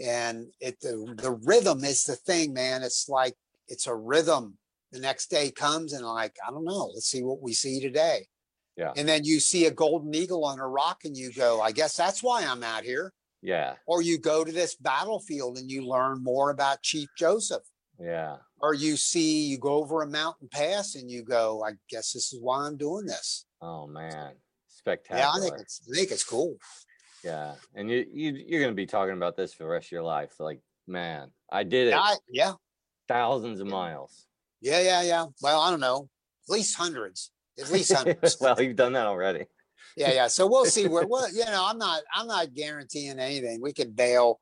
[0.02, 2.84] And it the, the rhythm is the thing, man.
[2.84, 3.36] It's like
[3.68, 4.58] it's a rhythm.
[4.92, 8.28] The next day comes and like, I don't know, let's see what we see today.
[8.76, 8.94] Yeah.
[8.96, 11.96] And then you see a golden eagle on a rock and you go, I guess
[11.98, 13.14] that's why I'm out here.
[13.42, 13.76] Yeah.
[13.86, 17.64] Or you go to this battlefield and you learn more about Chief Joseph.
[18.00, 18.38] Yeah.
[18.62, 22.34] Or you see, you go over a mountain pass and you go, I guess this
[22.34, 23.46] is why I'm doing this.
[23.62, 24.34] Oh man.
[24.68, 25.22] Spectacular!
[25.22, 26.56] Yeah, I think it's I think it's cool.
[27.24, 27.56] Yeah.
[27.76, 30.32] And you, you you're gonna be talking about this for the rest of your life.
[30.40, 32.54] Like, man, I did it Yeah, I, yeah,
[33.10, 34.26] thousands of miles.
[34.62, 35.26] yeah, yeah, yeah.
[35.42, 36.08] Well, I don't know,
[36.48, 38.38] at least hundreds, at least hundreds.
[38.40, 39.46] well, you've done that already.
[39.98, 40.28] yeah, yeah.
[40.28, 41.06] So we'll see where.
[41.06, 42.02] Well, you know, I'm not.
[42.16, 43.62] I'm not guaranteeing anything.
[43.62, 44.40] We could bail.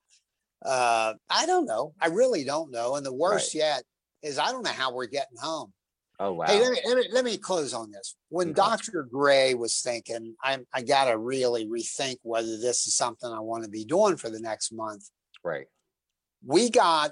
[0.64, 1.94] Uh, I don't know.
[2.02, 2.96] I really don't know.
[2.96, 3.84] And the worst yet
[4.22, 5.74] is I don't know how we're getting home.
[6.20, 6.48] Oh wow.
[6.48, 8.16] Hey, let me, let me let me close on this.
[8.30, 8.56] When Okay.
[8.56, 9.04] Dr.
[9.04, 13.70] Gray was thinking, I I gotta really rethink whether this is something I want to
[13.70, 15.10] be doing for the next month.
[15.44, 15.68] right.
[16.46, 17.12] We got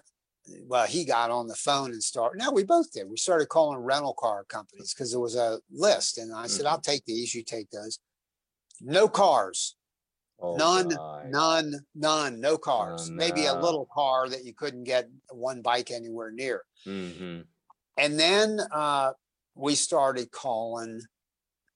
[0.68, 2.38] well, he got on the phone and started.
[2.40, 3.10] No, we both did.
[3.10, 6.70] We started calling rental car companies because there was a list, and I said, Mhm.
[6.70, 7.34] "I'll take these.
[7.34, 8.00] You take those."
[8.82, 9.76] No cars,
[10.40, 11.30] Oh, none, God.
[11.30, 13.10] none, none, no cars.
[13.10, 16.64] Oh, Maybe a little car that you couldn't get one bike anywhere near.
[16.86, 17.46] Mhm.
[17.98, 19.14] And then uh,
[19.56, 21.02] we started calling,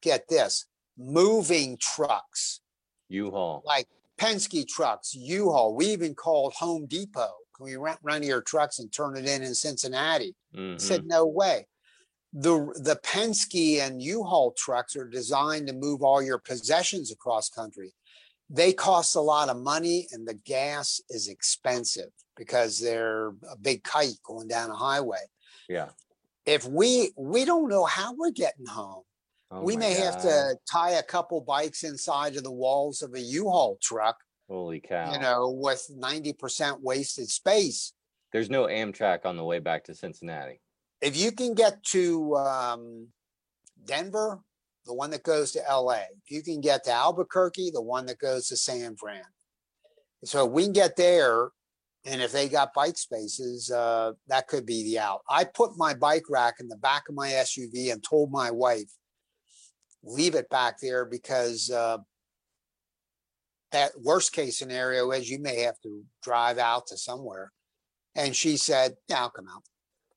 [0.01, 0.66] get this,
[0.97, 2.60] moving trucks
[3.07, 3.64] U-Haul.
[3.66, 3.88] like
[4.18, 5.74] Penske trucks, U-Haul.
[5.76, 7.32] We even called Home Depot.
[7.55, 10.36] Can we rent run your trucks and turn it in in Cincinnati?
[10.53, 10.80] Mhm.
[10.80, 11.68] Said no way.
[12.34, 17.93] The the Penske and U-Haul trucks are designed to move all your possessions across country.
[18.49, 23.83] They cost a lot of money and the gas is expensive because they're a big
[23.83, 25.19] kite going down a highway
[25.67, 25.89] Yeah.
[26.45, 29.03] if we we don't know how we're getting home
[29.51, 33.19] Oh we may have to tie a couple bikes inside of the walls of a
[33.19, 35.11] u-haul truck Holy cow.
[35.13, 37.93] you know with 90% wasted space
[38.31, 40.61] There's no Amtrak on the way back to Cincinnati.
[41.01, 43.07] if you can get to um,
[43.85, 44.39] denver
[44.89, 48.17] the one that goes to la if you can get to albuquerque the one that
[48.17, 49.21] goes to san fran.
[50.25, 51.49] So we can get there
[52.05, 55.21] and if they got bike spaces uh, that could be the out.
[55.29, 58.91] I put my bike rack in the back of my suv and told my wife
[60.03, 61.97] leave it back there because uh,
[63.71, 67.51] that worst case scenario is you may have to drive out to somewhere.
[68.15, 69.61] And she said yeah i'll come out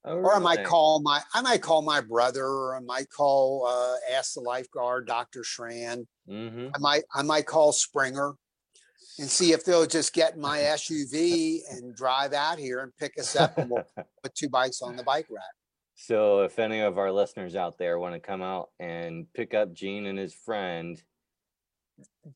[0.05, 3.67] Oh, or I might call my I might call my brother, or I might call
[3.67, 6.07] uh, ask the lifeguard, Doctor Shran.
[6.29, 6.71] Mhm.
[6.75, 8.35] I might I might call Springer
[9.19, 13.37] and see if they'll just get my SUV and drive out here and pick us
[13.37, 13.85] up, and we'll
[14.23, 15.45] put two bikes on the bike rack.
[15.95, 19.73] So if any of our listeners out there want to come out and pick up
[19.73, 21.01] Jene and his friend,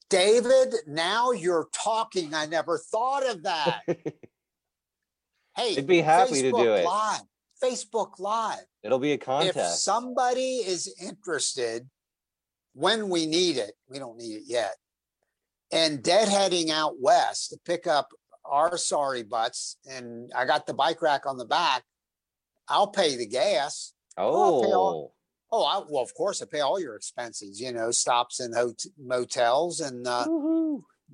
[0.08, 2.32] David, now you're talking.
[2.32, 3.82] I never thought of that.
[5.56, 6.84] Hey, They'd be happy to do it.
[6.84, 7.22] Live,
[7.62, 8.64] Facebook Live.
[8.82, 9.56] it'll be a contest.
[9.56, 11.88] if somebody is interested
[12.74, 14.76] when we need it, we don't need it yet,
[15.72, 18.08] and deadheading out west to pick up
[18.44, 21.84] our sorry butts, and I got the bike rack on the back,
[22.68, 23.92] I'll pay the gas.
[24.16, 25.12] Oh, all-
[25.52, 28.82] Oh, I, well, of course, I pay all your expenses, you know, stops in hot-
[28.98, 30.24] motels, and uh,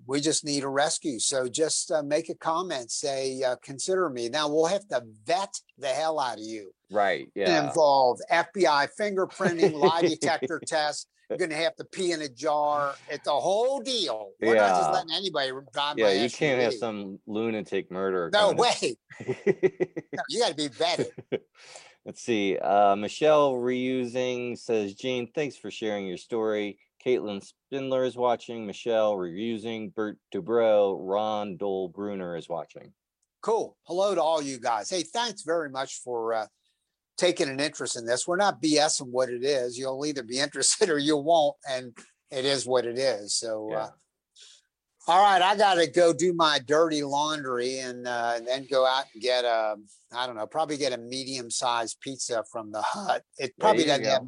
[0.07, 1.18] we just need a rescue.
[1.18, 4.28] So just uh, make a comment, say, uh, consider me.
[4.28, 7.28] Now we'll have to vet the hell out of you right.
[7.34, 7.68] Yeah.
[7.68, 11.09] involve FBI fingerprinting, lie detector test.
[11.28, 12.95] You're going to have to pee in a jar.
[13.09, 14.32] It's a whole deal.
[14.40, 16.11] We're not just letting anybody drive Yeah.
[16.11, 18.30] You can't have some lunatic murderer.
[18.32, 18.97] No way.
[20.14, 21.07] No, you got to be vetted.
[22.05, 22.59] Let's see.
[22.59, 26.78] Uh, Michelle reusing says, Jene, thanks for sharing your story.
[27.05, 28.66] Caitlin Spindler is watching.
[28.66, 29.94] Michelle reusing.
[29.94, 30.96] Bert Dubrow.
[31.00, 32.92] Ron Dole Bruner is watching.
[33.40, 33.76] Cool.
[33.84, 34.88] Hello to all you guys.
[34.88, 36.46] Hey, thanks very much for uh,
[37.16, 38.26] taking an interest in this.
[38.26, 39.76] We're not BSing what it is.
[39.76, 41.96] You'll either be interested or you won't, and
[42.30, 43.34] it is what it is.
[43.34, 43.78] So, Yeah.
[43.84, 43.90] uh,
[45.09, 48.86] all right, I got to go do my dirty laundry and, uh, and then go
[48.86, 49.74] out and get a,
[50.14, 53.24] I don't know, probably get a medium sized pizza from the hut.
[53.36, 54.11] It probably doesn't go.
[54.11, 54.26] have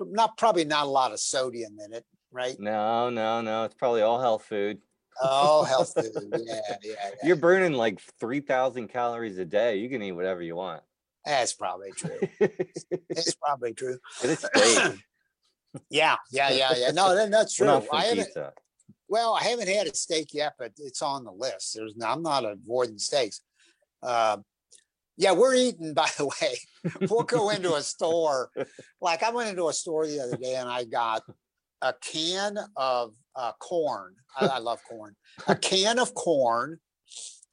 [0.00, 2.56] not probably not a lot of sodium in it, right?
[2.58, 3.64] No, no, no.
[3.64, 4.78] It's probably all health food.
[5.22, 6.10] All health food.
[6.44, 7.10] Yeah, yeah, yeah.
[7.22, 9.76] You're burning like 3,000 calories a day.
[9.76, 10.82] You can eat whatever you want.
[11.24, 12.18] That's probably true.
[13.08, 13.98] It's probably true.
[14.22, 14.98] a steak.
[15.88, 16.90] Yeah, yeah, yeah, yeah.
[16.90, 17.68] No, that, that's true.
[17.92, 18.24] I haven't.
[18.26, 18.52] pizza.
[19.08, 21.74] Well, I haven't had a steak yet, but it's on the list.
[21.76, 23.40] There's I'm not avoiding steaks.
[24.02, 24.38] Uh,
[25.16, 26.58] Yeah, we're eating, by the way.
[27.08, 28.50] we'll go into a store.
[29.00, 31.22] Like I went into a store the other day and I got
[31.84, 34.14] a can of uh, corn.
[34.40, 35.14] I, I love corn.
[35.46, 36.80] A can of corn,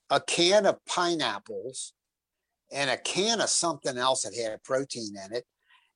[0.09, 1.93] a can of pineapples,
[2.71, 5.43] and a can of something else that had protein in it.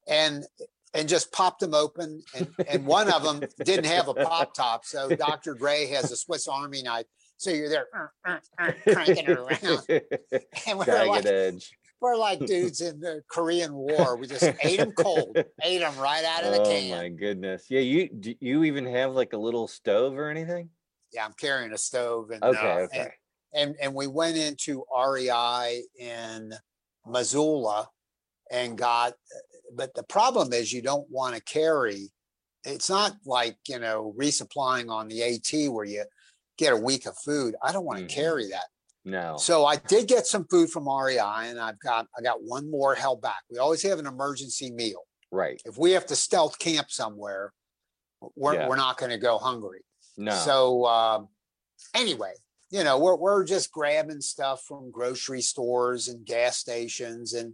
[0.08, 0.46] And
[0.94, 2.22] and just popped them open.
[2.34, 4.86] And, and one of them didn't have a pop top.
[4.86, 5.54] So Dr.
[5.54, 7.06] Gray has a Swiss Army knife.
[7.38, 9.84] So you're there uh, uh, uh, cranking it around.
[10.68, 11.70] And we're Jagged like, edge.
[12.06, 14.16] We're like dudes in the Korean War.
[14.16, 16.86] We just ate them cold, ate them right out of the Oh can.
[16.86, 17.72] Oh my goodness.
[17.72, 20.70] Yeah, you do you even have like a little stove or anything?
[21.12, 23.02] Yeah, I'm carrying a stove and Okay, uh, okay.
[23.02, 23.12] and,
[23.54, 26.54] and and we went into REI in
[27.08, 27.90] Missoula
[28.52, 29.14] and got
[29.74, 32.12] but the problem is you don't want to carry
[32.66, 36.06] it's not like you know resupplying on the AT where you
[36.58, 37.56] get a week of food.
[37.64, 38.16] I don't want to Mhm.
[38.16, 38.68] carry that.
[39.06, 39.38] No.
[39.38, 42.96] So I did get some food from REI and I've got I got one more
[42.96, 43.42] held back.
[43.52, 45.02] We always have an emergency meal.
[45.32, 45.62] Right.
[45.66, 47.54] If we have to stealth camp somewhere,
[48.36, 48.68] we're Yeah.
[48.68, 49.82] we're not going to go hungry.
[50.18, 50.34] No.
[50.34, 51.28] So um,
[51.94, 52.34] anyway,
[52.72, 57.54] you know, we're we're just grabbing stuff from grocery stores and gas stations and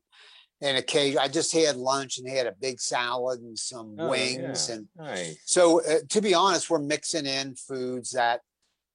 [0.62, 1.20] and occasion.
[1.20, 4.76] I just had lunch and had a big salad and some Oh, wings yeah.
[4.76, 5.38] and nice.
[5.46, 8.42] so uh, to be honest, we're mixing in foods that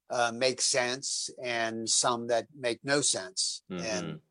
[0.09, 3.85] uh, make sense and some that make no sense Mhm.
[3.85, 4.21] and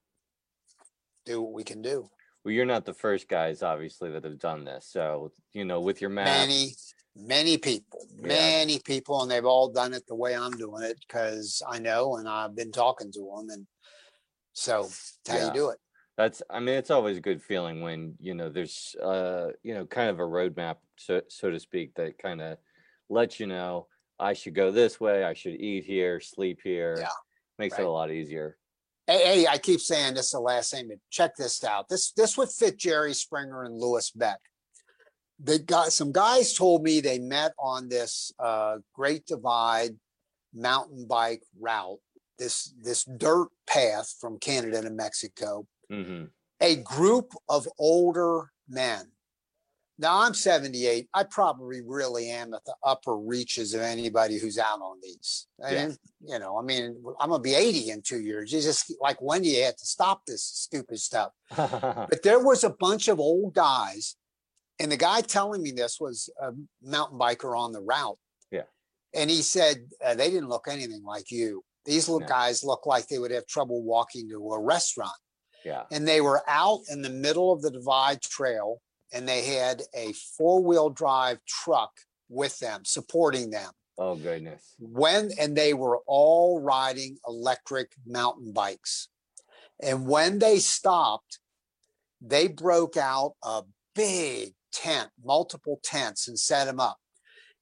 [1.25, 2.09] do what we can do.
[2.45, 4.87] Well, you're not the first guys, obviously, that have done this.
[4.87, 6.77] So, you know, with your map, Many,
[7.17, 8.29] many people, Yeah.
[8.29, 12.17] many people, and they've all done it the way I'm doing it because I know
[12.17, 13.51] and I've been talking to them.
[13.51, 13.67] And
[14.53, 14.89] so
[15.27, 15.49] how Yeah.
[15.49, 15.81] you do it.
[16.17, 19.85] that's, I mean, it's always a good feeling when, you know, there's, uh, you know,
[19.85, 22.59] kind of a roadmap, so, so to speak, that kind of
[23.11, 23.89] lets you know,
[24.19, 26.97] I should go this way, I should eat here, sleep here.
[26.99, 27.09] Yeah,
[27.59, 27.83] Makes right.
[27.83, 28.57] it a lot easier.
[29.07, 31.89] Hey, hey, I keep saying this is the last thing, but check this out.
[31.89, 34.41] This this would fit Jerry Springer and Lewis Beck.
[35.39, 39.97] They got some guys told me they met on this uh, Great Divide
[40.55, 41.99] mountain bike route,
[42.39, 45.67] this this dirt path from Canada to Mexico.
[45.91, 46.25] hmm
[46.61, 49.13] A group of older men.
[49.99, 51.09] Now I'm 78.
[51.15, 55.47] I probably really am at the upper reaches of anybody who's out on these.
[55.65, 55.93] I Yeah.
[56.21, 58.53] you know, I mean, I'm gonna be 80 in two years.
[58.53, 61.33] You just like when do you have to stop this stupid stuff?
[62.11, 64.17] But there was a bunch of old guys,
[64.79, 68.19] and the guy telling me this was a mountain biker on the route.
[68.51, 68.65] Yeah.
[69.15, 71.65] And he said uh, they didn't look anything like you.
[71.87, 72.27] These little No.
[72.27, 75.17] guys look like they would have trouble walking to a restaurant
[75.65, 75.85] yeah.
[75.93, 78.83] and they were out in the middle of the divide trail
[79.13, 81.93] and they had a four-wheel drive truck
[82.29, 83.71] with them supporting them.
[83.99, 84.75] Oh, goodness.
[84.79, 89.09] when and they were all riding electric mountain bikes.
[89.83, 91.39] And when they stopped
[92.21, 93.63] they broke out a
[93.95, 96.99] big tent multiple tents and set them up.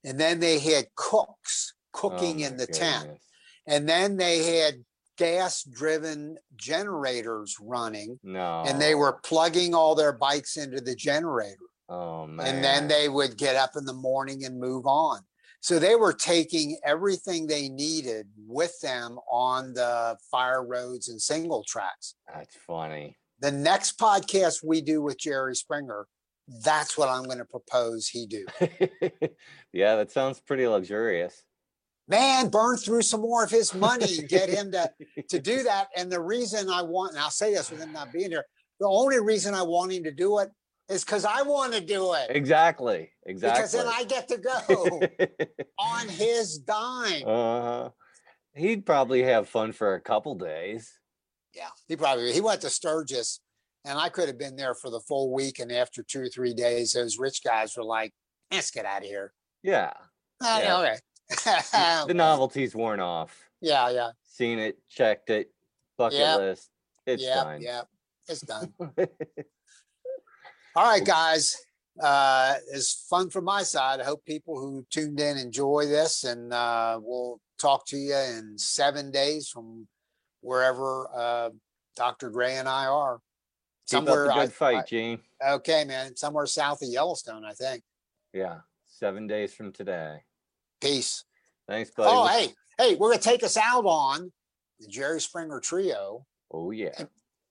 [0.05, 3.19] And then they had cooks cooking Oh, in the tent.
[3.67, 4.85] and then they had
[5.17, 8.65] gas driven generators running No.
[8.67, 11.57] and they were plugging all their bikes into the generator
[11.89, 12.47] Oh, man.
[12.47, 15.21] and then they would get up in the morning and move on
[15.61, 21.63] so they were taking everything they needed with them on the fire roads and single
[21.67, 23.17] tracks That's funny.
[23.41, 26.07] the next podcast we do with jerry springer
[26.63, 28.45] that's what i'm going to propose he do
[29.73, 31.43] yeah, that sounds pretty luxurious.
[32.09, 34.91] Man burn through some more of his money and get him to
[35.29, 35.89] to do that.
[35.97, 38.45] And the reason I want, and I'll say this with him not being here,
[38.81, 40.51] the only reason I want him to do it
[40.89, 42.27] is because I want to do it.
[42.31, 43.11] Exactly.
[43.27, 43.59] Exactly.
[43.63, 45.01] Because then I get to go
[45.79, 47.23] on his dime.
[47.27, 47.89] uh,
[48.55, 50.93] he'd probably have fun for a couple days.
[51.55, 53.41] Yeah, he probably he went to Sturgis,
[53.85, 55.59] and I could have been there for the full week.
[55.61, 58.13] And after two or three days, those rich guys were like,
[58.51, 59.33] "Let's get out of here."
[59.63, 59.93] Yeah.
[60.43, 60.79] Oh, Yeah.
[60.81, 60.97] Okay.
[61.29, 63.39] The novelty's worn off.
[63.61, 65.51] Yeah, yeah, Seen it, checked it,
[65.97, 66.39] bucket Yep.
[66.39, 66.71] list.
[67.07, 67.63] It's yeah, done.
[67.63, 67.83] yeah.
[68.29, 68.73] It's done.
[70.77, 71.57] All right, guys.
[72.03, 74.01] Uh, it's fun from my side.
[74.01, 78.59] I hope people who tuned in enjoy this, and uh, we'll talk to you in
[78.59, 79.87] seven days from
[80.41, 81.51] wherever uh,
[81.97, 82.31] Dr.
[82.31, 83.21] Gray and I are.
[83.89, 85.21] Keep up the good I- fight, Jene.
[85.47, 86.17] Okay, man.
[86.17, 87.83] Somewhere south of Yellowstone, I think.
[88.33, 88.61] Yeah.
[88.87, 90.23] Seven days from today.
[90.81, 91.25] Peace.
[91.69, 92.11] Thanks, buddy.
[92.13, 92.49] Oh, hey,
[92.79, 94.33] hey, we're gonna take us out on
[94.81, 96.27] the Jerry Springer Trio.
[96.53, 97.05] Oh, yeah.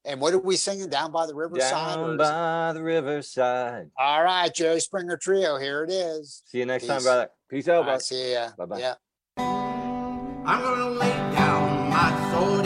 [0.05, 1.95] And what are we singing down by the riverside?
[1.95, 3.89] Down by the riverside.
[3.97, 5.57] All right, Jerry Springer Trio.
[5.57, 6.43] Here it is.
[6.45, 7.05] See you next time, Peace.
[7.05, 7.29] brother.
[7.49, 8.01] Peace out, All right, bud.
[8.01, 8.49] see ya.
[8.57, 8.79] Bye-bye.
[8.79, 8.93] Yeah.
[9.37, 12.65] I'm gonna lay down my sword